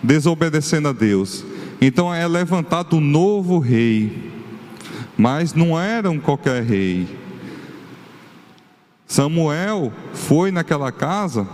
desobedecendo 0.03 0.87
a 0.87 0.93
Deus. 0.93 1.45
Então 1.79 2.13
é 2.13 2.27
levantado 2.27 2.97
um 2.97 3.01
novo 3.01 3.59
rei, 3.59 4.31
mas 5.17 5.53
não 5.53 5.79
era 5.79 6.09
um 6.09 6.19
qualquer 6.19 6.63
rei. 6.63 7.07
Samuel 9.07 9.91
foi 10.13 10.51
naquela 10.51 10.91
casa 10.91 11.47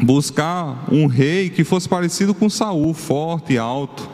buscar 0.00 0.84
um 0.90 1.06
rei 1.06 1.50
que 1.50 1.62
fosse 1.62 1.88
parecido 1.88 2.34
com 2.34 2.50
Saul, 2.50 2.92
forte 2.94 3.52
e 3.52 3.58
alto. 3.58 4.08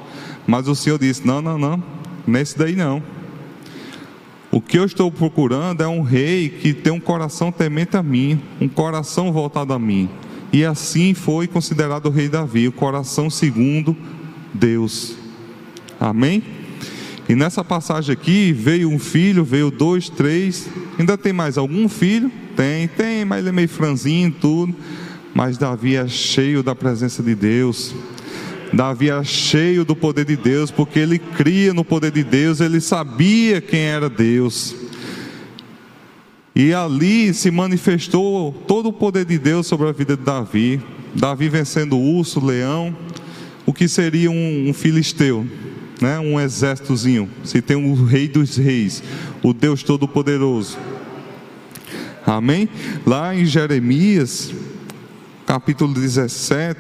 Mas 0.47 0.69
o 0.69 0.75
Senhor 0.75 0.99
disse: 0.99 1.26
Não, 1.26 1.40
não, 1.40 1.59
não, 1.59 1.83
nesse 2.26 2.59
daí 2.59 2.76
não. 2.76 3.02
O 4.50 4.61
que 4.61 4.78
eu 4.78 4.85
estou 4.85 5.12
procurando 5.12 5.80
é 5.80 5.87
um 5.87 6.02
rei 6.02 6.49
que 6.49 6.75
tem 6.75 6.92
um 6.92 6.99
coração 6.99 7.52
temente 7.52 7.97
a 7.97 8.02
mim, 8.02 8.42
um 8.61 8.69
coração 8.69 9.33
voltado 9.33 9.73
a 9.73 9.78
mim. 9.78 10.09
E 10.52 10.64
assim 10.64 11.14
foi 11.14 11.47
considerado 11.47 12.07
o 12.07 12.11
rei 12.11 12.28
Davi, 12.28 12.66
o 12.66 12.73
coração 12.73 13.30
segundo 13.30 13.97
Deus. 14.52 15.14
Amém? 15.99 16.42
E 17.28 17.35
nessa 17.37 17.62
passagem 17.62 18.12
aqui, 18.12 18.52
veio 18.52 18.90
um 18.90 18.99
filho, 18.99 19.45
veio 19.45 19.71
dois, 19.71 20.09
três. 20.09 20.69
Ainda 20.99 21.16
tem 21.16 21.33
mais 21.33 21.57
algum 21.57 21.88
filho? 21.88 22.30
Tem, 22.57 22.88
tem, 22.88 23.25
mas 23.25 23.38
ele 23.38 23.50
é 23.50 23.52
meio 23.52 23.69
franzinho 23.69 24.35
tudo. 24.40 24.75
Mas 25.33 25.57
Davi 25.57 25.95
é 25.95 26.09
cheio 26.09 26.62
da 26.62 26.75
presença 26.75 27.23
de 27.23 27.37
Deus. 27.37 27.95
Davi 28.73 29.11
é 29.11 29.23
cheio 29.23 29.85
do 29.85 29.95
poder 29.95 30.25
de 30.25 30.37
Deus, 30.37 30.71
porque 30.71 30.99
ele 30.99 31.19
cria 31.19 31.73
no 31.73 31.85
poder 31.85 32.11
de 32.11 32.25
Deus, 32.25 32.61
ele 32.61 32.80
sabia 32.80 33.61
quem 33.61 33.80
era 33.80 34.09
Deus. 34.09 34.75
E 36.61 36.75
ali 36.75 37.33
se 37.33 37.50
manifestou 37.50 38.52
todo 38.52 38.90
o 38.90 38.93
poder 38.93 39.25
de 39.25 39.38
Deus 39.38 39.67
sobre 39.67 39.88
a 39.88 39.93
vida 39.93 40.14
de 40.14 40.23
Davi. 40.23 40.79
Davi 41.14 41.49
vencendo 41.49 41.97
o 41.97 42.17
urso, 42.19 42.38
o 42.38 42.45
leão, 42.45 42.95
o 43.64 43.73
que 43.73 43.88
seria 43.88 44.31
um, 44.31 44.69
um 44.69 44.75
filisteu, 44.75 45.47
né? 46.02 46.19
um 46.19 46.38
exércitozinho. 46.38 47.31
Se 47.45 47.62
tem 47.62 47.79
o 47.79 48.05
rei 48.05 48.29
dos 48.29 48.59
reis, 48.59 49.02
o 49.43 49.54
Deus 49.54 49.82
Todo-Poderoso. 49.82 50.76
Amém? 52.26 52.69
Lá 53.06 53.35
em 53.35 53.47
Jeremias, 53.47 54.52
capítulo 55.47 55.95
17, 55.95 56.78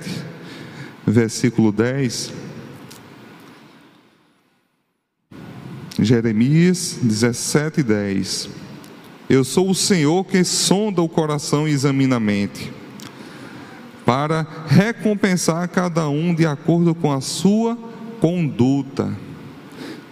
versículo 1.06 1.72
10. 1.72 2.34
Jeremias 5.98 6.98
17, 7.00 7.82
10. 7.82 8.60
Eu 9.30 9.44
sou 9.44 9.70
o 9.70 9.74
Senhor 9.76 10.24
que 10.24 10.42
sonda 10.42 11.00
o 11.00 11.08
coração 11.08 11.68
e 11.68 11.70
examina 11.70 12.16
a 12.16 12.20
mente, 12.20 12.72
para 14.04 14.44
recompensar 14.66 15.68
cada 15.68 16.08
um 16.08 16.34
de 16.34 16.44
acordo 16.44 16.96
com 16.96 17.12
a 17.12 17.20
sua 17.20 17.78
conduta, 18.20 19.16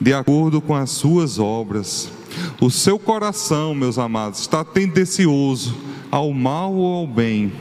de 0.00 0.14
acordo 0.14 0.60
com 0.60 0.72
as 0.72 0.90
suas 0.90 1.36
obras. 1.40 2.12
O 2.60 2.70
seu 2.70 2.96
coração, 2.96 3.74
meus 3.74 3.98
amados, 3.98 4.38
está 4.38 4.62
tendencioso 4.62 5.76
ao 6.12 6.32
mal 6.32 6.72
ou 6.72 6.98
ao 6.98 7.06
bem. 7.08 7.52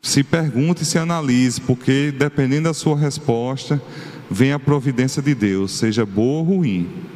Se 0.00 0.24
pergunte 0.24 0.82
e 0.82 0.86
se 0.86 0.96
analise, 0.96 1.60
porque 1.60 2.10
dependendo 2.10 2.68
da 2.68 2.74
sua 2.74 2.96
resposta, 2.96 3.82
vem 4.30 4.50
a 4.50 4.58
providência 4.58 5.20
de 5.20 5.34
Deus, 5.34 5.72
seja 5.72 6.06
boa 6.06 6.38
ou 6.38 6.56
ruim. 6.56 7.11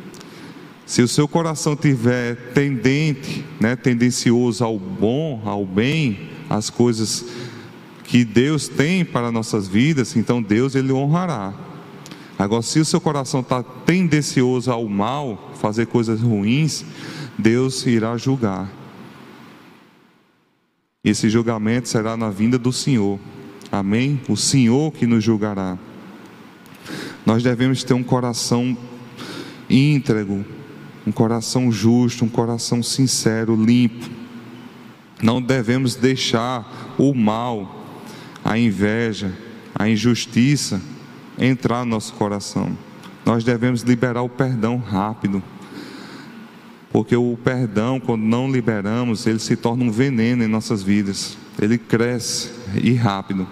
Se 0.87 1.03
o 1.03 1.09
seu 1.09 1.27
coração 1.27 1.75
tiver 1.75 2.37
tendente, 2.55 3.45
né, 3.61 3.75
tendencioso 3.75 4.63
ao 4.65 4.79
bom, 4.79 5.43
ao 5.45 5.67
bem, 5.67 6.31
às 6.49 6.71
coisas 6.71 7.25
que 8.05 8.25
Deus 8.25 8.69
tem 8.69 9.05
para 9.05 9.33
nossas 9.33 9.67
vidas, 9.67 10.15
então 10.17 10.41
Deus 10.41 10.77
ele 10.77 10.93
honrará. 10.93 11.53
Agora, 12.39 12.63
se 12.63 12.79
o 12.79 12.85
seu 12.85 13.01
coração 13.01 13.41
está 13.41 13.65
tendencioso 13.65 14.71
ao 14.71 14.87
mal, 14.87 15.53
fazer 15.61 15.87
coisas 15.87 16.21
ruins, 16.21 16.85
Deus 17.37 17.85
irá 17.85 18.17
julgar. 18.17 18.71
Esse 21.03 21.29
julgamento 21.29 21.89
será 21.89 22.17
na 22.17 22.31
vinda 22.31 22.59
do 22.59 22.73
Senhor. 22.73 23.19
Amém? 23.73 24.21
O 24.29 24.37
Senhor 24.37 24.93
que 24.93 25.07
nos 25.07 25.25
julgará. 25.25 25.77
Nós 27.25 27.43
devemos 27.43 27.83
ter 27.83 27.95
um 27.95 28.05
coração 28.05 28.77
íntegro, 29.69 30.45
um 31.07 31.13
coração 31.13 31.71
justo, 31.71 32.25
um 32.25 32.29
coração 32.29 32.83
sincero, 32.83 33.55
limpo. 33.55 34.11
Não 35.23 35.41
devemos 35.41 35.95
deixar 35.95 36.95
o 36.99 37.15
mal, 37.15 37.87
a 38.45 38.59
inveja, 38.59 39.33
a 39.75 39.89
injustiça 39.89 40.83
entrar 41.39 41.85
no 41.85 41.93
nosso 41.93 42.13
coração. 42.15 42.77
Nós 43.25 43.45
devemos 43.45 43.83
liberar 43.83 44.23
o 44.23 44.29
perdão 44.29 44.79
rápido. 44.79 45.43
Porque 46.91 47.15
o 47.15 47.39
perdão, 47.43 48.01
quando 48.01 48.23
não 48.23 48.51
liberamos, 48.51 49.27
ele 49.27 49.39
se 49.39 49.55
torna 49.55 49.85
um 49.85 49.91
veneno 49.91 50.43
em 50.43 50.49
nossas 50.49 50.83
vidas. 50.83 51.37
Ele 51.61 51.79
cresce 51.79 52.51
e 52.83 52.95
rápido. 52.95 53.47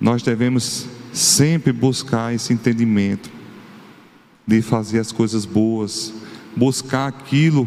Nós 0.00 0.22
devemos 0.22 0.86
sempre 1.12 1.72
buscar 1.72 2.34
esse 2.34 2.52
entendimento 2.52 3.35
de 4.46 4.62
fazer 4.62 5.00
as 5.00 5.10
coisas 5.10 5.44
boas, 5.44 6.12
buscar 6.56 7.08
aquilo 7.08 7.66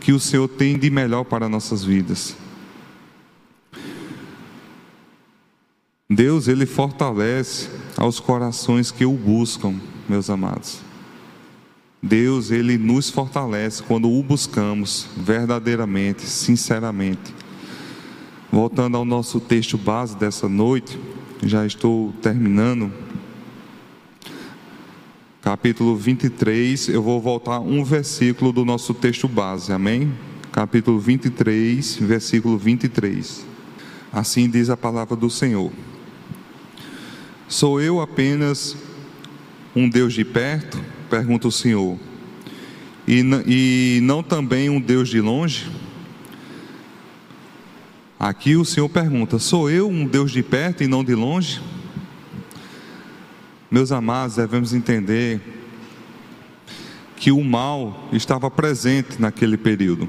que 0.00 0.12
o 0.12 0.18
Senhor 0.18 0.48
tem 0.48 0.78
de 0.78 0.90
melhor 0.90 1.24
para 1.24 1.48
nossas 1.48 1.84
vidas. 1.84 2.36
Deus, 6.10 6.48
Ele 6.48 6.64
fortalece 6.64 7.68
aos 7.96 8.18
corações 8.18 8.90
que 8.90 9.04
o 9.04 9.12
buscam, 9.12 9.74
meus 10.08 10.30
amados. 10.30 10.80
Deus, 12.02 12.50
Ele 12.50 12.78
nos 12.78 13.10
fortalece 13.10 13.82
quando 13.82 14.10
o 14.10 14.22
buscamos 14.22 15.06
verdadeiramente, 15.16 16.22
sinceramente. 16.22 17.34
Voltando 18.50 18.96
ao 18.96 19.04
nosso 19.04 19.38
texto 19.38 19.76
base 19.76 20.16
dessa 20.16 20.48
noite, 20.48 20.98
já 21.42 21.66
estou 21.66 22.12
terminando 22.22 22.90
capítulo 25.40 25.96
23, 25.96 26.88
eu 26.88 27.02
vou 27.02 27.20
voltar 27.20 27.60
um 27.60 27.84
versículo 27.84 28.52
do 28.52 28.64
nosso 28.64 28.92
texto 28.92 29.28
base, 29.28 29.72
amém? 29.72 30.12
Capítulo 30.50 30.98
23, 30.98 31.96
versículo 31.96 32.58
23. 32.58 33.46
Assim 34.12 34.50
diz 34.50 34.68
a 34.68 34.76
palavra 34.76 35.14
do 35.14 35.30
Senhor: 35.30 35.70
Sou 37.46 37.80
eu 37.80 38.00
apenas 38.00 38.76
um 39.74 39.88
Deus 39.88 40.12
de 40.12 40.24
perto? 40.24 40.78
Pergunta 41.08 41.48
o 41.48 41.52
Senhor. 41.52 41.98
E, 43.06 43.22
e 43.46 44.00
não 44.02 44.22
também 44.22 44.68
um 44.68 44.80
Deus 44.80 45.08
de 45.08 45.20
longe? 45.20 45.70
Aqui 48.18 48.56
o 48.56 48.64
Senhor 48.64 48.88
pergunta: 48.88 49.38
Sou 49.38 49.70
eu 49.70 49.88
um 49.88 50.04
Deus 50.04 50.32
de 50.32 50.42
perto 50.42 50.82
e 50.82 50.88
não 50.88 51.04
de 51.04 51.14
longe? 51.14 51.60
Meus 53.70 53.92
amados, 53.92 54.36
devemos 54.36 54.72
entender 54.72 55.40
que 57.16 57.30
o 57.30 57.44
mal 57.44 58.08
estava 58.12 58.50
presente 58.50 59.20
naquele 59.20 59.56
período. 59.56 60.08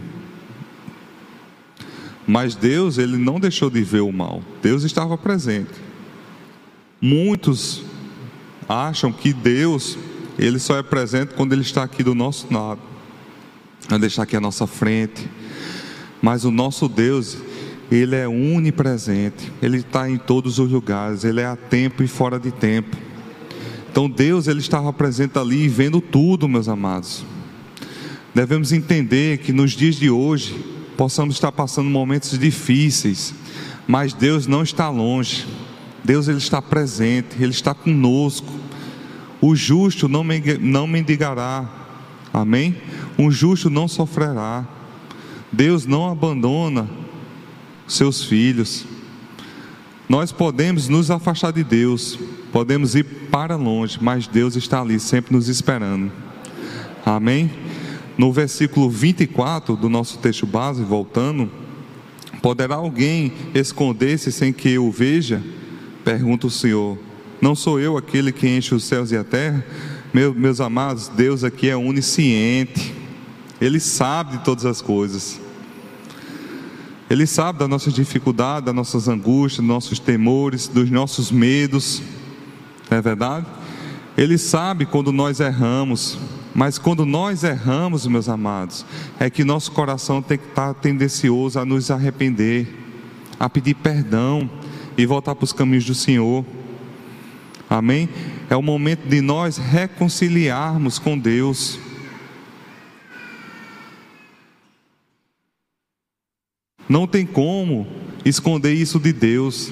Mas 2.26 2.56
Deus, 2.56 2.98
ele 2.98 3.18
não 3.18 3.40
deixou 3.40 3.70
de 3.70 3.82
ver 3.82 4.02
o 4.02 4.12
mal. 4.12 4.42
Deus 4.62 4.84
estava 4.84 5.18
presente. 5.18 5.72
Muitos 7.02 7.82
acham 8.68 9.12
que 9.12 9.34
Deus, 9.34 9.98
ele 10.38 10.60
só 10.60 10.78
é 10.78 10.84
presente 10.84 11.34
quando 11.34 11.54
ele 11.54 11.64
está 11.64 11.84
aqui 11.84 12.04
do 12.04 12.14
nosso 12.14 12.48
lado. 12.54 12.80
Quando 13.88 14.04
ele 14.04 14.12
está 14.12 14.24
aqui 14.24 14.38
à 14.38 14.42
nossa 14.42 14.68
frente. 14.68 15.28
Mas 16.22 16.46
o 16.46 16.52
nosso 16.52 16.88
Deus, 16.88 17.38
ele 17.92 18.16
é 18.16 18.28
onipresente. 18.28 19.52
Ele 19.62 19.78
está 19.78 20.08
em 20.10 20.18
todos 20.18 20.60
os 20.60 20.72
lugares, 20.72 21.24
ele 21.24 21.42
é 21.42 21.46
a 21.46 21.56
tempo 21.56 22.04
e 22.04 22.08
fora 22.08 22.40
de 22.40 22.52
tempo. 22.52 23.09
Então 23.92 24.10
Deus 24.10 24.48
ele 24.48 24.60
estava 24.60 24.92
presente 24.94 25.38
ali 25.38 25.68
vendo 25.68 26.00
tudo, 26.00 26.48
meus 26.48 26.68
amados. 26.68 27.26
Devemos 28.34 28.72
entender 28.72 29.40
que 29.40 29.52
nos 29.52 29.72
dias 29.72 29.96
de 29.96 30.10
hoje 30.10 30.56
possamos 30.96 31.36
estar 31.36 31.52
passando 31.52 31.90
momentos 31.90 32.38
difíceis, 32.38 33.34
mas 33.88 34.14
Deus 34.14 34.46
não 34.46 34.62
está 34.62 34.90
longe. 34.90 35.48
Deus 36.04 36.28
ele 36.28 36.38
está 36.38 36.62
presente, 36.62 37.36
ele 37.40 37.52
está 37.52 37.74
conosco. 37.74 38.54
O 39.42 39.56
justo 39.56 40.08
não 40.08 40.26
não 40.60 40.88
mendigará. 40.88 41.68
Amém? 42.34 42.78
Um 43.18 43.32
justo 43.32 43.70
não 43.70 43.88
sofrerá. 43.88 44.68
Deus 45.52 45.86
não 45.86 46.08
abandona 46.08 46.90
seus 47.88 48.24
filhos. 48.24 48.86
Nós 50.08 50.32
podemos 50.32 50.88
nos 50.88 51.12
afastar 51.12 51.52
de 51.52 51.64
Deus, 51.64 52.18
podemos 52.52 52.96
ir 52.96 53.04
para 53.32 53.56
longe, 53.56 53.98
mas 54.02 54.28
Deus 54.28 54.56
está 54.56 54.82
ali 54.82 55.00
sempre 55.00 55.34
nos 55.34 55.48
esperando. 55.48 56.12
Amém? 57.06 57.52
No 58.18 58.34
versículo 58.34 58.90
24 58.90 59.76
do 59.76 59.88
nosso 59.88 60.18
texto 60.18 60.46
base, 60.46 60.84
voltando, 60.84 61.50
poderá 62.42 62.76
alguém 62.76 63.32
esconder-se 63.54 64.32
sem 64.32 64.52
que 64.52 64.70
eu 64.70 64.92
veja? 64.92 65.42
Pergunta 66.04 66.48
o 66.48 66.52
Senhor. 66.52 66.98
Não 67.42 67.56
sou 67.56 67.80
eu 67.80 67.96
aquele 67.96 68.32
que 68.32 68.48
enche 68.48 68.76
os 68.76 68.84
céus 68.84 69.12
e 69.12 69.18
a 69.18 69.24
terra? 69.24 69.66
Meu, 70.14 70.34
meus 70.34 70.60
amados, 70.60 71.08
Deus 71.08 71.44
aqui 71.44 71.70
é 71.70 71.78
onisciente, 71.78 72.94
Ele 73.62 73.80
sabe 73.80 74.38
de 74.38 74.44
todas 74.44 74.66
as 74.66 74.82
coisas. 74.82 75.40
Ele 77.10 77.26
sabe 77.26 77.60
das 77.60 77.70
nossas 77.70 77.94
dificuldades, 77.94 78.66
das 78.66 78.76
nossas 78.76 79.08
angústias, 79.08 79.58
dos 79.58 79.68
nossos 79.68 80.00
temores, 80.00 80.68
dos 80.68 80.92
nossos 80.92 81.32
medos. 81.32 82.02
Não 82.90 82.98
é 82.98 83.02
verdade? 83.02 83.46
Ele 84.18 84.38
sabe 84.38 84.86
quando 84.86 85.12
nós 85.12 85.40
erramos, 85.40 86.18
mas 86.54 86.78
quando 86.78 87.06
nós 87.06 87.44
erramos, 87.44 88.08
meus 88.08 88.28
amados, 88.28 88.86
é 89.20 89.30
que 89.30 89.44
nosso 89.44 89.72
coração 89.72 90.22
tem 90.22 90.38
que 90.38 90.48
estar 90.48 90.74
tendencioso 90.74 91.60
a 91.60 91.66
nos 91.66 91.90
arrepender, 91.92 92.68
a 93.40 93.50
pedir 93.50 93.76
perdão 93.76 94.50
e 94.98 95.06
voltar 95.06 95.36
para 95.36 95.46
os 95.46 95.54
caminhos 95.54 95.86
do 95.86 95.96
Senhor. 95.96 96.44
Amém? 97.70 98.10
É 98.50 98.56
o 98.56 98.62
momento 98.62 99.08
de 99.08 99.22
nós 99.22 99.58
reconciliarmos 99.58 100.98
com 100.98 101.18
Deus. 101.18 101.80
Não 106.90 107.06
tem 107.06 107.26
como 107.26 107.86
esconder 108.26 108.74
isso 108.74 109.00
de 109.00 109.14
Deus. 109.14 109.72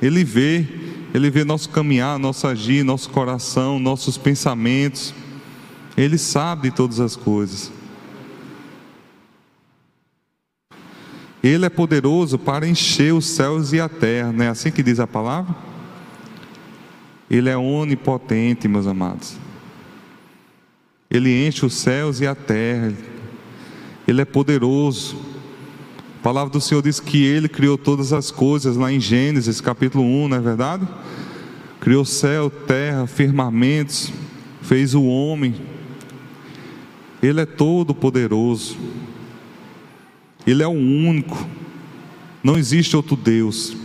Ele 0.00 0.22
vê, 0.22 0.66
ele 1.14 1.30
vê 1.30 1.44
nosso 1.44 1.68
caminhar, 1.68 2.18
nosso 2.18 2.46
agir, 2.46 2.82
nosso 2.82 3.10
coração, 3.10 3.78
nossos 3.78 4.16
pensamentos. 4.16 5.14
Ele 5.96 6.16
sabe 6.16 6.70
de 6.70 6.76
todas 6.76 7.00
as 7.00 7.16
coisas. 7.16 7.70
Ele 11.42 11.66
é 11.66 11.68
poderoso 11.68 12.38
para 12.38 12.66
encher 12.66 13.12
os 13.12 13.26
céus 13.26 13.72
e 13.72 13.80
a 13.80 13.88
terra, 13.88 14.32
não 14.32 14.44
é 14.44 14.48
assim 14.48 14.70
que 14.70 14.82
diz 14.82 15.00
a 15.00 15.06
palavra? 15.06 15.54
Ele 17.28 17.48
é 17.48 17.56
onipotente, 17.56 18.68
meus 18.68 18.86
amados. 18.86 19.36
Ele 21.10 21.46
enche 21.46 21.66
os 21.66 21.74
céus 21.74 22.20
e 22.20 22.26
a 22.26 22.34
terra. 22.34 22.92
Ele 24.06 24.20
é 24.22 24.24
poderoso. 24.24 25.16
A 26.22 26.30
palavra 26.32 26.52
do 26.52 26.60
Senhor 26.60 26.80
diz 26.80 27.00
que 27.00 27.24
Ele 27.24 27.48
criou 27.48 27.76
todas 27.76 28.12
as 28.12 28.30
coisas, 28.30 28.76
lá 28.76 28.92
em 28.92 29.00
Gênesis 29.00 29.60
capítulo 29.60 30.04
1, 30.04 30.28
não 30.28 30.36
é 30.36 30.40
verdade? 30.40 30.86
Criou 31.80 32.04
céu, 32.04 32.48
terra, 32.48 33.08
firmamentos, 33.08 34.12
fez 34.62 34.94
o 34.94 35.02
homem. 35.02 35.56
Ele 37.20 37.40
é 37.40 37.44
todo 37.44 37.92
poderoso. 37.92 38.76
Ele 40.46 40.62
é 40.62 40.66
o 40.68 40.70
único. 40.70 41.44
Não 42.40 42.56
existe 42.56 42.94
outro 42.94 43.16
Deus. 43.16 43.76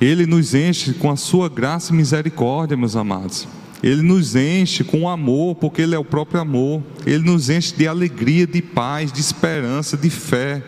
Ele 0.00 0.26
nos 0.26 0.56
enche 0.56 0.92
com 0.92 1.08
a 1.08 1.14
sua 1.14 1.48
graça 1.48 1.92
e 1.92 1.96
misericórdia, 1.96 2.76
meus 2.76 2.96
amados. 2.96 3.46
Ele 3.84 4.00
nos 4.00 4.34
enche 4.34 4.82
com 4.82 5.06
amor, 5.06 5.56
porque 5.56 5.82
Ele 5.82 5.94
é 5.94 5.98
o 5.98 6.04
próprio 6.04 6.40
amor. 6.40 6.82
Ele 7.04 7.22
nos 7.22 7.50
enche 7.50 7.76
de 7.76 7.86
alegria, 7.86 8.46
de 8.46 8.62
paz, 8.62 9.12
de 9.12 9.20
esperança, 9.20 9.94
de 9.94 10.08
fé. 10.08 10.64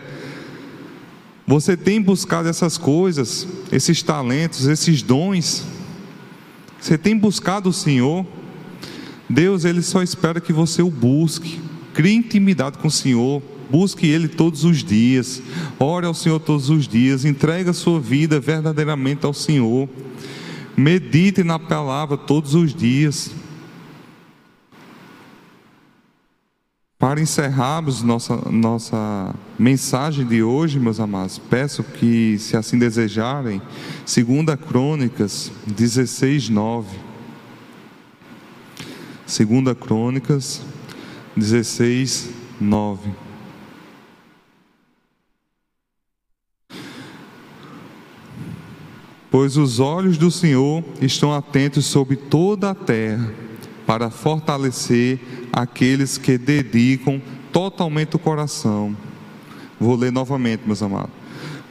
Você 1.47 1.75
tem 1.75 1.99
buscado 1.99 2.47
essas 2.47 2.77
coisas, 2.77 3.47
esses 3.71 4.03
talentos, 4.03 4.67
esses 4.67 5.01
dons? 5.01 5.65
Você 6.79 6.95
tem 6.95 7.17
buscado 7.17 7.69
o 7.69 7.73
Senhor? 7.73 8.23
Deus, 9.27 9.65
Ele 9.65 9.81
só 9.81 10.03
espera 10.03 10.39
que 10.39 10.53
você 10.53 10.83
o 10.83 10.91
busque. 10.91 11.59
Crie 11.95 12.13
intimidade 12.13 12.77
com 12.77 12.87
o 12.87 12.91
Senhor. 12.91 13.41
Busque 13.67 14.05
Ele 14.05 14.27
todos 14.27 14.63
os 14.63 14.83
dias. 14.83 15.41
Ore 15.79 16.05
ao 16.05 16.13
Senhor 16.13 16.39
todos 16.39 16.69
os 16.69 16.87
dias. 16.87 17.25
Entregue 17.25 17.71
a 17.71 17.73
sua 17.73 17.99
vida 17.99 18.39
verdadeiramente 18.39 19.25
ao 19.25 19.33
Senhor. 19.33 19.89
Medite 20.77 21.43
na 21.43 21.57
palavra 21.57 22.15
todos 22.15 22.53
os 22.53 22.71
dias. 22.71 23.31
Para 26.99 27.19
encerrarmos 27.19 28.03
nossa, 28.03 28.35
nossa 28.51 29.33
mensagem 29.57 30.23
de 30.23 30.43
hoje, 30.43 30.79
meus 30.79 30.99
amados, 30.99 31.39
peço 31.39 31.83
que, 31.83 32.37
se 32.37 32.55
assim 32.55 32.77
desejarem, 32.77 33.59
2 34.05 34.59
Crônicas 34.67 35.51
16, 35.65 36.49
9. 36.49 36.95
2 39.25 39.77
Crônicas 39.79 40.61
16, 41.35 42.29
9. 42.61 43.26
Pois 49.29 49.57
os 49.57 49.79
olhos 49.79 50.17
do 50.17 50.31
Senhor 50.31 50.83
estão 51.01 51.33
atentos 51.33 51.85
sobre 51.85 52.15
toda 52.15 52.69
a 52.69 52.75
terra, 52.75 53.33
para 53.85 54.09
fortalecer 54.09 55.19
aqueles 55.51 56.17
que 56.17 56.37
dedicam 56.37 57.21
totalmente 57.53 58.17
o 58.17 58.19
coração. 58.19 58.95
Vou 59.79 59.95
ler 59.95 60.11
novamente, 60.11 60.63
meus 60.65 60.83
amados. 60.83 61.11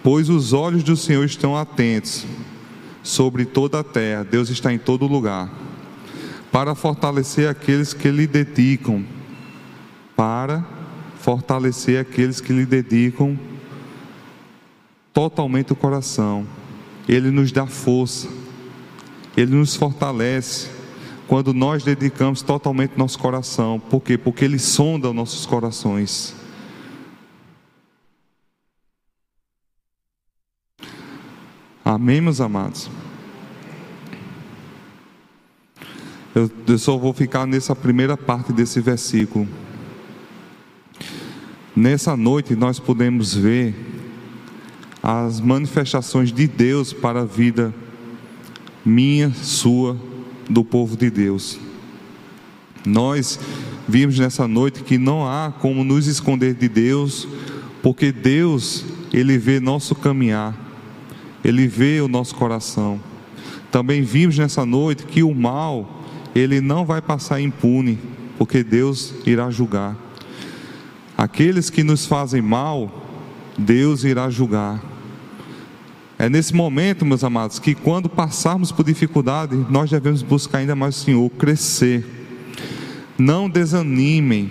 Pois 0.02 0.30
os 0.30 0.54
olhos 0.54 0.82
do 0.82 0.96
Senhor 0.96 1.24
estão 1.24 1.54
atentos 1.56 2.24
sobre 3.02 3.44
toda 3.44 3.80
a 3.80 3.84
terra, 3.84 4.24
Deus 4.24 4.48
está 4.48 4.72
em 4.72 4.78
todo 4.78 5.06
lugar, 5.06 5.52
para 6.50 6.74
fortalecer 6.74 7.48
aqueles 7.48 7.92
que 7.92 8.10
lhe 8.10 8.26
dedicam, 8.26 9.04
para 10.16 10.64
fortalecer 11.20 12.00
aqueles 12.00 12.40
que 12.40 12.52
lhe 12.52 12.64
dedicam 12.64 13.38
totalmente 15.12 15.72
o 15.72 15.76
coração. 15.76 16.46
Ele 17.08 17.30
nos 17.30 17.52
dá 17.52 17.66
força, 17.66 18.28
Ele 19.36 19.54
nos 19.54 19.76
fortalece 19.76 20.68
quando 21.28 21.52
nós 21.52 21.82
dedicamos 21.82 22.42
totalmente 22.42 22.96
nosso 22.96 23.18
coração. 23.18 23.80
Por 23.80 24.00
quê? 24.00 24.16
Porque 24.16 24.44
Ele 24.44 24.58
sonda 24.58 25.08
os 25.08 25.14
nossos 25.14 25.46
corações. 25.46 26.34
Amém, 31.84 32.20
meus 32.20 32.40
amados? 32.40 32.90
Eu, 36.34 36.50
eu 36.66 36.78
só 36.78 36.98
vou 36.98 37.12
ficar 37.12 37.46
nessa 37.46 37.74
primeira 37.74 38.16
parte 38.16 38.52
desse 38.52 38.80
versículo. 38.80 39.48
Nessa 41.74 42.16
noite 42.16 42.56
nós 42.56 42.78
podemos 42.78 43.34
ver 43.34 43.95
as 45.08 45.40
manifestações 45.40 46.32
de 46.32 46.48
Deus 46.48 46.92
para 46.92 47.20
a 47.20 47.24
vida 47.24 47.72
minha, 48.84 49.32
sua, 49.32 49.96
do 50.50 50.64
povo 50.64 50.96
de 50.96 51.08
Deus. 51.08 51.60
Nós 52.84 53.38
vimos 53.86 54.18
nessa 54.18 54.48
noite 54.48 54.82
que 54.82 54.98
não 54.98 55.24
há 55.24 55.52
como 55.60 55.84
nos 55.84 56.08
esconder 56.08 56.54
de 56.54 56.68
Deus, 56.68 57.28
porque 57.84 58.10
Deus, 58.10 58.84
Ele 59.12 59.38
vê 59.38 59.60
nosso 59.60 59.94
caminhar, 59.94 60.56
Ele 61.44 61.68
vê 61.68 62.00
o 62.00 62.08
nosso 62.08 62.34
coração. 62.34 63.00
Também 63.70 64.02
vimos 64.02 64.36
nessa 64.36 64.66
noite 64.66 65.04
que 65.04 65.22
o 65.22 65.32
mal, 65.32 66.02
ele 66.34 66.60
não 66.60 66.84
vai 66.84 67.00
passar 67.00 67.40
impune, 67.40 67.96
porque 68.36 68.64
Deus 68.64 69.14
irá 69.24 69.50
julgar. 69.50 69.96
Aqueles 71.16 71.70
que 71.70 71.84
nos 71.84 72.06
fazem 72.06 72.42
mal, 72.42 73.04
Deus 73.56 74.02
irá 74.02 74.28
julgar. 74.28 74.95
É 76.18 76.30
nesse 76.30 76.54
momento, 76.54 77.04
meus 77.04 77.22
amados, 77.22 77.58
que 77.58 77.74
quando 77.74 78.08
passarmos 78.08 78.72
por 78.72 78.84
dificuldade, 78.84 79.54
nós 79.68 79.90
devemos 79.90 80.22
buscar 80.22 80.58
ainda 80.58 80.74
mais 80.74 80.96
o 80.96 81.04
Senhor, 81.04 81.30
crescer. 81.30 82.04
Não 83.18 83.50
desanimem, 83.50 84.50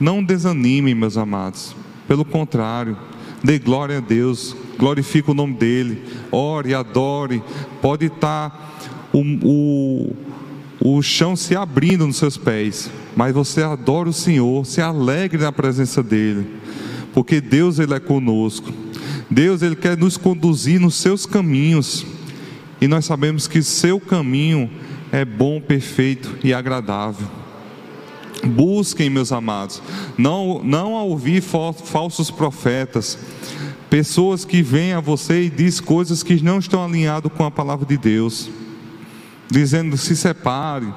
não 0.00 0.24
desanimem, 0.24 0.94
meus 0.94 1.18
amados. 1.18 1.76
Pelo 2.06 2.24
contrário, 2.24 2.96
dê 3.44 3.58
glória 3.58 3.98
a 3.98 4.00
Deus, 4.00 4.56
glorifique 4.78 5.30
o 5.30 5.34
nome 5.34 5.54
dEle, 5.54 6.02
ore, 6.32 6.74
adore. 6.74 7.42
Pode 7.82 8.06
estar 8.06 8.78
o, 9.12 9.20
o, 9.44 10.16
o 10.80 11.02
chão 11.02 11.36
se 11.36 11.54
abrindo 11.54 12.06
nos 12.06 12.16
seus 12.16 12.38
pés, 12.38 12.90
mas 13.14 13.34
você 13.34 13.62
adora 13.62 14.08
o 14.08 14.12
Senhor, 14.12 14.64
se 14.64 14.80
alegre 14.80 15.42
na 15.42 15.52
presença 15.52 16.02
dEle, 16.02 16.46
porque 17.12 17.42
Deus 17.42 17.78
Ele 17.78 17.92
é 17.92 18.00
conosco. 18.00 18.72
Deus 19.30 19.62
Ele 19.62 19.76
quer 19.76 19.96
nos 19.96 20.16
conduzir 20.16 20.80
nos 20.80 20.94
seus 20.94 21.26
caminhos, 21.26 22.06
e 22.80 22.88
nós 22.88 23.04
sabemos 23.04 23.46
que 23.46 23.62
seu 23.62 24.00
caminho 24.00 24.70
é 25.12 25.24
bom, 25.24 25.60
perfeito 25.60 26.38
e 26.42 26.54
agradável. 26.54 27.26
Busquem, 28.44 29.10
meus 29.10 29.32
amados, 29.32 29.82
não, 30.16 30.62
não 30.62 30.96
a 30.96 31.02
ouvir 31.02 31.42
falsos 31.42 32.30
profetas, 32.30 33.18
pessoas 33.90 34.44
que 34.44 34.62
vêm 34.62 34.92
a 34.92 35.00
você 35.00 35.44
e 35.44 35.50
dizem 35.50 35.82
coisas 35.82 36.22
que 36.22 36.42
não 36.42 36.58
estão 36.58 36.84
alinhadas 36.84 37.32
com 37.32 37.44
a 37.44 37.50
palavra 37.50 37.84
de 37.84 37.96
Deus, 37.96 38.48
dizendo 39.50 39.96
se 39.96 40.14
separe, 40.14 40.92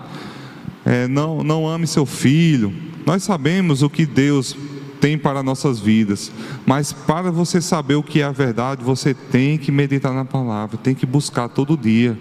é, 0.86 1.08
não, 1.08 1.44
não 1.44 1.68
ame 1.68 1.88
seu 1.88 2.06
filho. 2.06 2.74
Nós 3.06 3.24
sabemos 3.24 3.82
o 3.82 3.90
que 3.90 4.06
Deus 4.06 4.56
tem 5.02 5.18
para 5.18 5.42
nossas 5.42 5.80
vidas, 5.80 6.32
mas 6.64 6.94
para 6.94 7.32
você 7.32 7.60
saber 7.60 7.96
o 7.96 8.04
que 8.04 8.22
é 8.22 8.24
a 8.24 8.32
verdade, 8.32 8.84
você 8.84 9.16
tem 9.16 9.58
que 9.58 9.72
meditar 9.72 10.14
na 10.14 10.24
palavra, 10.24 10.78
tem 10.78 10.94
que 10.94 11.08
buscar 11.08 11.50
todo 11.50 11.76
dia. 11.76 12.18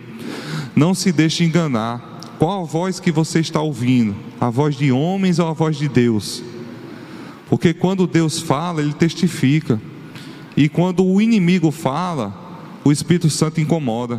Não 0.75 0.95
se 0.95 1.13
deixe 1.13 1.45
enganar. 1.45 2.09
Qual 2.39 2.63
a 2.63 2.67
voz 2.67 2.99
que 2.99 3.13
você 3.13 3.41
está 3.41 3.61
ouvindo? 3.61 4.17
A 4.41 4.49
voz 4.49 4.75
de 4.75 4.91
homens 4.91 5.39
ou 5.39 5.47
a 5.47 5.53
voz 5.53 5.77
de 5.77 5.89
Deus? 5.89 6.43
Porque 7.51 7.75
quando 7.75 8.07
Deus 8.07 8.41
fala, 8.41 8.81
ele 8.81 8.95
testifica. 8.95 9.79
E 10.57 10.67
quando 10.67 11.05
o 11.05 11.21
inimigo 11.21 11.71
fala, 11.71 12.35
o 12.83 12.91
Espírito 12.91 13.29
Santo 13.29 13.61
incomoda. 13.61 14.19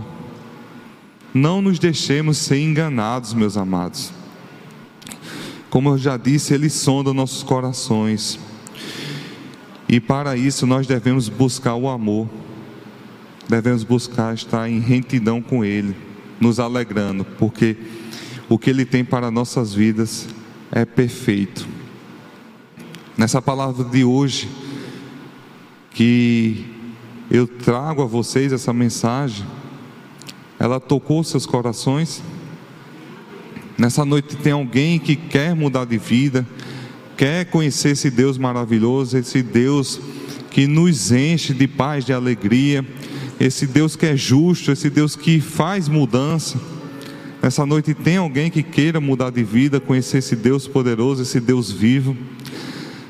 Não 1.33 1.63
nos 1.63 1.79
deixemos 1.79 2.37
ser 2.37 2.59
enganados, 2.59 3.33
meus 3.33 3.57
amados. 3.57 4.11
Como 5.71 5.89
eu 5.89 5.97
já 5.97 6.15
disse, 6.15 6.53
ele 6.53 6.69
sonda 6.69 7.13
nossos 7.13 7.41
corações. 7.41 8.37
E 9.91 9.99
para 9.99 10.37
isso 10.37 10.65
nós 10.65 10.87
devemos 10.87 11.27
buscar 11.27 11.75
o 11.75 11.89
amor. 11.89 12.29
Devemos 13.49 13.83
buscar 13.83 14.33
estar 14.33 14.69
em 14.69 14.79
retidão 14.79 15.41
com 15.41 15.65
ele, 15.65 15.93
nos 16.39 16.61
alegrando, 16.61 17.25
porque 17.25 17.75
o 18.47 18.57
que 18.57 18.69
Ele 18.69 18.85
tem 18.85 19.03
para 19.03 19.29
nossas 19.29 19.73
vidas 19.73 20.29
é 20.71 20.85
perfeito. 20.85 21.67
Nessa 23.17 23.41
palavra 23.41 23.83
de 23.83 24.05
hoje, 24.05 24.49
que 25.91 26.65
eu 27.29 27.45
trago 27.45 28.01
a 28.01 28.05
vocês 28.05 28.53
essa 28.53 28.71
mensagem, 28.71 29.45
ela 30.57 30.79
tocou 30.79 31.21
seus 31.21 31.45
corações. 31.45 32.23
Nessa 33.77 34.05
noite 34.05 34.37
tem 34.37 34.53
alguém 34.53 34.97
que 34.97 35.17
quer 35.17 35.53
mudar 35.53 35.83
de 35.83 35.97
vida, 35.97 36.47
quer 37.17 37.45
conhecer 37.45 37.89
esse 37.89 38.09
Deus 38.09 38.37
maravilhoso, 38.37 39.17
esse 39.17 39.41
Deus 39.41 39.99
que 40.49 40.67
nos 40.67 41.11
enche 41.11 41.53
de 41.53 41.67
paz, 41.67 42.05
de 42.05 42.13
alegria, 42.13 42.85
esse 43.39 43.65
Deus 43.65 43.95
que 43.95 44.05
é 44.05 44.15
justo, 44.15 44.71
esse 44.71 44.89
Deus 44.89 45.15
que 45.15 45.39
faz 45.39 45.87
mudança. 45.87 46.59
Nessa 47.41 47.65
noite 47.65 47.93
tem 47.93 48.17
alguém 48.17 48.51
que 48.51 48.61
queira 48.61 48.99
mudar 48.99 49.31
de 49.31 49.43
vida, 49.43 49.79
conhecer 49.79 50.19
esse 50.19 50.35
Deus 50.35 50.67
poderoso, 50.67 51.23
esse 51.23 51.39
Deus 51.39 51.71
vivo. 51.71 52.15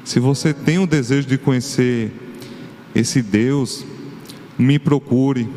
Se 0.06 0.20
você 0.20 0.54
tem 0.54 0.80
o 0.80 0.88
desejo 0.88 1.28
de 1.28 1.38
conhecer 1.38 2.12
esse 2.96 3.22
Deus, 3.22 3.86
me 4.58 4.78
procure, 4.78 5.48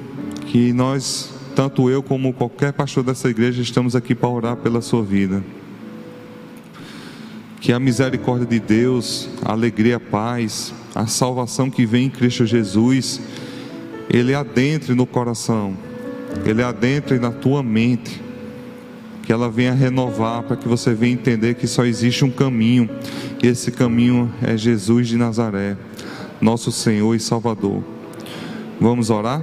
que 0.46 0.72
nós, 0.72 1.33
tanto 1.54 1.90
eu 1.90 2.02
como 2.02 2.33
qualquer 2.33 2.72
pastor 2.72 3.02
dessa 3.02 3.28
igreja, 3.28 3.61
estamos 3.62 3.96
aqui 3.96 4.14
para 4.14 4.28
orar 4.28 4.57
pela 4.57 4.80
sua 4.80 5.02
vida. 5.02 5.42
Que 7.64 7.72
a 7.72 7.81
misericórdia 7.81 8.46
de 8.46 8.61
Deus, 8.61 9.27
a 9.42 9.53
alegria, 9.53 9.96
a 9.96 10.00
paz, 10.00 10.74
a 10.94 11.07
salvação 11.07 11.70
que 11.70 11.87
vem 11.87 12.09
em 12.09 12.11
Cristo 12.11 12.44
Jesus, 12.44 13.18
Ele 14.07 14.35
adentre 14.35 14.94
no 14.94 15.07
coração, 15.07 15.74
Ele 16.44 16.62
adentre 16.62 17.18
na 17.18 17.31
tua 17.31 17.62
mente, 17.62 18.20
que 19.22 19.33
ela 19.33 19.48
venha 19.48 19.72
renovar, 19.72 20.42
para 20.42 20.57
que 20.57 20.68
você 20.68 20.92
venha 20.92 21.14
entender 21.14 21.55
que 21.55 21.66
só 21.66 21.87
existe 21.87 22.22
um 22.22 22.31
caminho, 22.31 22.87
e 23.42 23.46
esse 23.46 23.72
caminho 23.72 24.31
é 24.42 24.59
Jesus 24.59 25.09
de 25.09 25.16
Nazaré, 25.16 25.74
nosso 26.42 26.70
Senhor 26.70 27.14
e 27.14 27.18
Salvador. 27.18 27.83
Vamos 28.79 29.09
orar? 29.09 29.42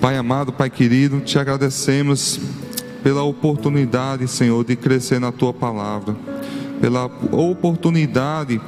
Pai 0.00 0.16
amado, 0.16 0.54
Pai 0.54 0.70
querido, 0.70 1.20
te 1.20 1.38
agradecemos 1.38 2.40
pela 3.02 3.22
oportunidade, 3.22 4.26
Senhor, 4.28 4.64
de 4.64 4.76
crescer 4.76 5.20
na 5.20 5.32
tua 5.32 5.52
palavra, 5.52 6.16
pela 6.80 7.06
oportunidade 7.32 8.60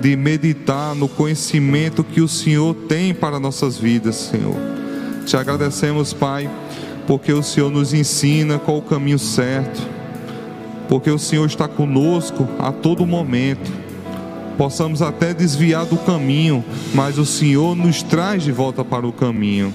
de 0.00 0.16
meditar 0.16 0.94
no 0.94 1.08
conhecimento 1.08 2.04
que 2.04 2.20
o 2.20 2.28
Senhor 2.28 2.74
tem 2.88 3.14
para 3.14 3.40
nossas 3.40 3.78
vidas, 3.78 4.16
Senhor. 4.16 4.56
Te 5.26 5.36
agradecemos, 5.36 6.12
Pai 6.12 6.50
porque 7.06 7.32
o 7.32 7.42
Senhor 7.42 7.70
nos 7.70 7.92
ensina 7.92 8.58
qual 8.58 8.78
o 8.78 8.82
caminho 8.82 9.18
certo, 9.18 9.80
porque 10.88 11.10
o 11.10 11.18
Senhor 11.18 11.46
está 11.46 11.68
conosco 11.68 12.48
a 12.58 12.72
todo 12.72 13.06
momento. 13.06 13.70
Possamos 14.56 15.02
até 15.02 15.34
desviar 15.34 15.84
do 15.84 15.96
caminho, 15.96 16.64
mas 16.94 17.18
o 17.18 17.26
Senhor 17.26 17.74
nos 17.74 18.02
traz 18.02 18.44
de 18.44 18.52
volta 18.52 18.84
para 18.84 19.06
o 19.06 19.12
caminho. 19.12 19.74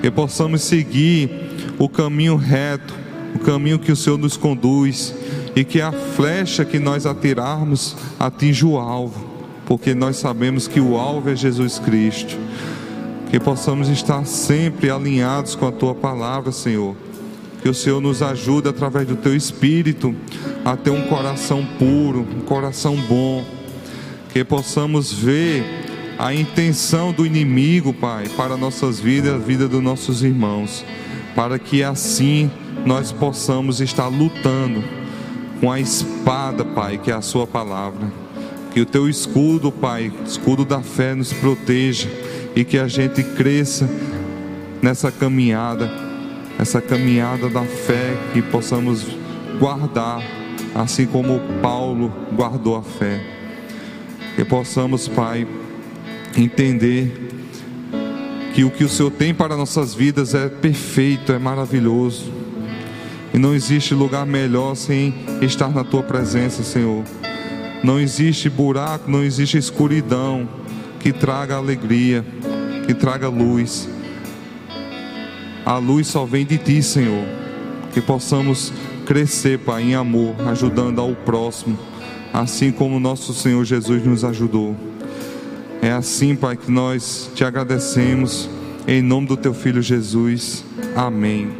Que 0.00 0.10
possamos 0.10 0.62
seguir 0.62 1.41
o 1.78 1.88
caminho 1.88 2.36
reto, 2.36 2.94
o 3.34 3.38
caminho 3.38 3.78
que 3.78 3.92
o 3.92 3.96
Senhor 3.96 4.18
nos 4.18 4.36
conduz, 4.36 5.14
e 5.54 5.64
que 5.64 5.80
a 5.80 5.92
flecha 5.92 6.64
que 6.64 6.78
nós 6.78 7.06
atirarmos 7.06 7.96
atinja 8.18 8.66
o 8.66 8.78
alvo, 8.78 9.24
porque 9.66 9.94
nós 9.94 10.16
sabemos 10.16 10.66
que 10.66 10.80
o 10.80 10.96
alvo 10.96 11.30
é 11.30 11.36
Jesus 11.36 11.78
Cristo 11.78 12.38
que 13.32 13.40
possamos 13.40 13.88
estar 13.88 14.26
sempre 14.26 14.90
alinhados 14.90 15.54
com 15.54 15.66
a 15.66 15.72
tua 15.72 15.94
palavra, 15.94 16.52
Senhor. 16.52 16.94
Que 17.62 17.68
o 17.70 17.72
Senhor 17.72 17.98
nos 17.98 18.20
ajude 18.20 18.68
através 18.68 19.08
do 19.08 19.16
teu 19.16 19.34
espírito 19.34 20.14
a 20.62 20.76
ter 20.76 20.90
um 20.90 21.04
coração 21.04 21.66
puro, 21.78 22.20
um 22.20 22.42
coração 22.42 22.94
bom. 22.94 23.42
Que 24.34 24.44
possamos 24.44 25.14
ver 25.14 25.64
a 26.18 26.34
intenção 26.34 27.10
do 27.10 27.24
inimigo, 27.24 27.94
Pai, 27.94 28.28
para 28.36 28.54
nossas 28.54 29.00
vidas, 29.00 29.32
a 29.32 29.38
vida 29.38 29.66
dos 29.66 29.82
nossos 29.82 30.22
irmãos, 30.22 30.84
para 31.34 31.58
que 31.58 31.82
assim 31.82 32.50
nós 32.84 33.12
possamos 33.12 33.80
estar 33.80 34.08
lutando 34.08 34.82
com 35.60 35.70
a 35.70 35.78
espada, 35.78 36.64
Pai, 36.64 36.98
que 36.98 37.10
é 37.10 37.14
a 37.14 37.22
Sua 37.22 37.46
palavra. 37.46 38.12
Que 38.72 38.80
o 38.80 38.86
Teu 38.86 39.08
escudo, 39.08 39.70
Pai, 39.70 40.12
escudo 40.26 40.64
da 40.64 40.80
fé, 40.80 41.14
nos 41.14 41.32
proteja 41.32 42.08
e 42.56 42.64
que 42.64 42.78
a 42.78 42.88
gente 42.88 43.22
cresça 43.22 43.88
nessa 44.82 45.12
caminhada, 45.12 45.90
essa 46.58 46.80
caminhada 46.80 47.48
da 47.48 47.62
fé, 47.62 48.16
que 48.32 48.42
possamos 48.42 49.06
guardar, 49.58 50.22
assim 50.74 51.06
como 51.06 51.40
Paulo 51.62 52.12
guardou 52.34 52.76
a 52.76 52.82
fé. 52.82 53.24
Que 54.34 54.44
possamos, 54.44 55.06
Pai, 55.06 55.46
entender 56.36 57.41
que 58.54 58.64
o 58.64 58.70
que 58.70 58.84
o 58.84 58.88
Senhor 58.88 59.10
tem 59.10 59.32
para 59.32 59.56
nossas 59.56 59.94
vidas 59.94 60.34
é 60.34 60.48
perfeito, 60.48 61.32
é 61.32 61.38
maravilhoso. 61.38 62.30
E 63.32 63.38
não 63.38 63.54
existe 63.54 63.94
lugar 63.94 64.26
melhor 64.26 64.74
sem 64.74 65.14
estar 65.40 65.70
na 65.70 65.82
tua 65.82 66.02
presença, 66.02 66.62
Senhor. 66.62 67.02
Não 67.82 67.98
existe 67.98 68.50
buraco, 68.50 69.10
não 69.10 69.24
existe 69.24 69.56
escuridão 69.56 70.46
que 71.00 71.12
traga 71.12 71.56
alegria, 71.56 72.24
que 72.86 72.92
traga 72.92 73.28
luz. 73.28 73.88
A 75.64 75.78
luz 75.78 76.08
só 76.08 76.26
vem 76.26 76.44
de 76.44 76.58
ti, 76.58 76.82
Senhor. 76.82 77.24
Que 77.94 78.00
possamos 78.00 78.72
crescer, 79.06 79.58
Pai, 79.60 79.82
em 79.82 79.94
amor, 79.94 80.34
ajudando 80.48 81.00
ao 81.00 81.14
próximo, 81.14 81.78
assim 82.32 82.70
como 82.70 83.00
nosso 83.00 83.32
Senhor 83.32 83.64
Jesus 83.64 84.04
nos 84.04 84.24
ajudou. 84.24 84.91
É 85.82 85.90
assim, 85.90 86.36
Pai, 86.36 86.56
que 86.56 86.70
nós 86.70 87.28
te 87.34 87.44
agradecemos. 87.44 88.48
Em 88.86 89.02
nome 89.02 89.26
do 89.26 89.36
teu 89.36 89.52
filho 89.52 89.82
Jesus. 89.82 90.64
Amém. 90.94 91.50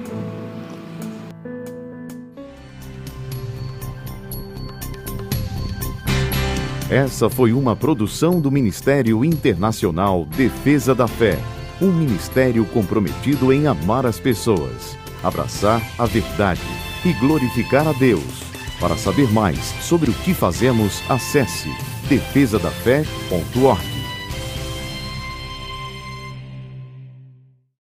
Essa 6.88 7.28
foi 7.28 7.52
uma 7.52 7.74
produção 7.74 8.40
do 8.40 8.48
Ministério 8.48 9.24
Internacional 9.24 10.24
Defesa 10.36 10.94
da 10.94 11.08
Fé, 11.08 11.36
um 11.80 11.90
ministério 11.90 12.64
comprometido 12.66 13.52
em 13.52 13.66
amar 13.66 14.06
as 14.06 14.20
pessoas, 14.20 14.96
abraçar 15.20 15.82
a 15.98 16.06
verdade 16.06 16.60
e 17.04 17.12
glorificar 17.14 17.88
a 17.88 17.92
Deus. 17.92 18.44
Para 18.78 18.96
saber 18.96 19.28
mais 19.32 19.58
sobre 19.80 20.10
o 20.10 20.14
que 20.14 20.32
fazemos, 20.32 21.02
acesse 21.08 21.70
defesadafé.org. 22.08 23.91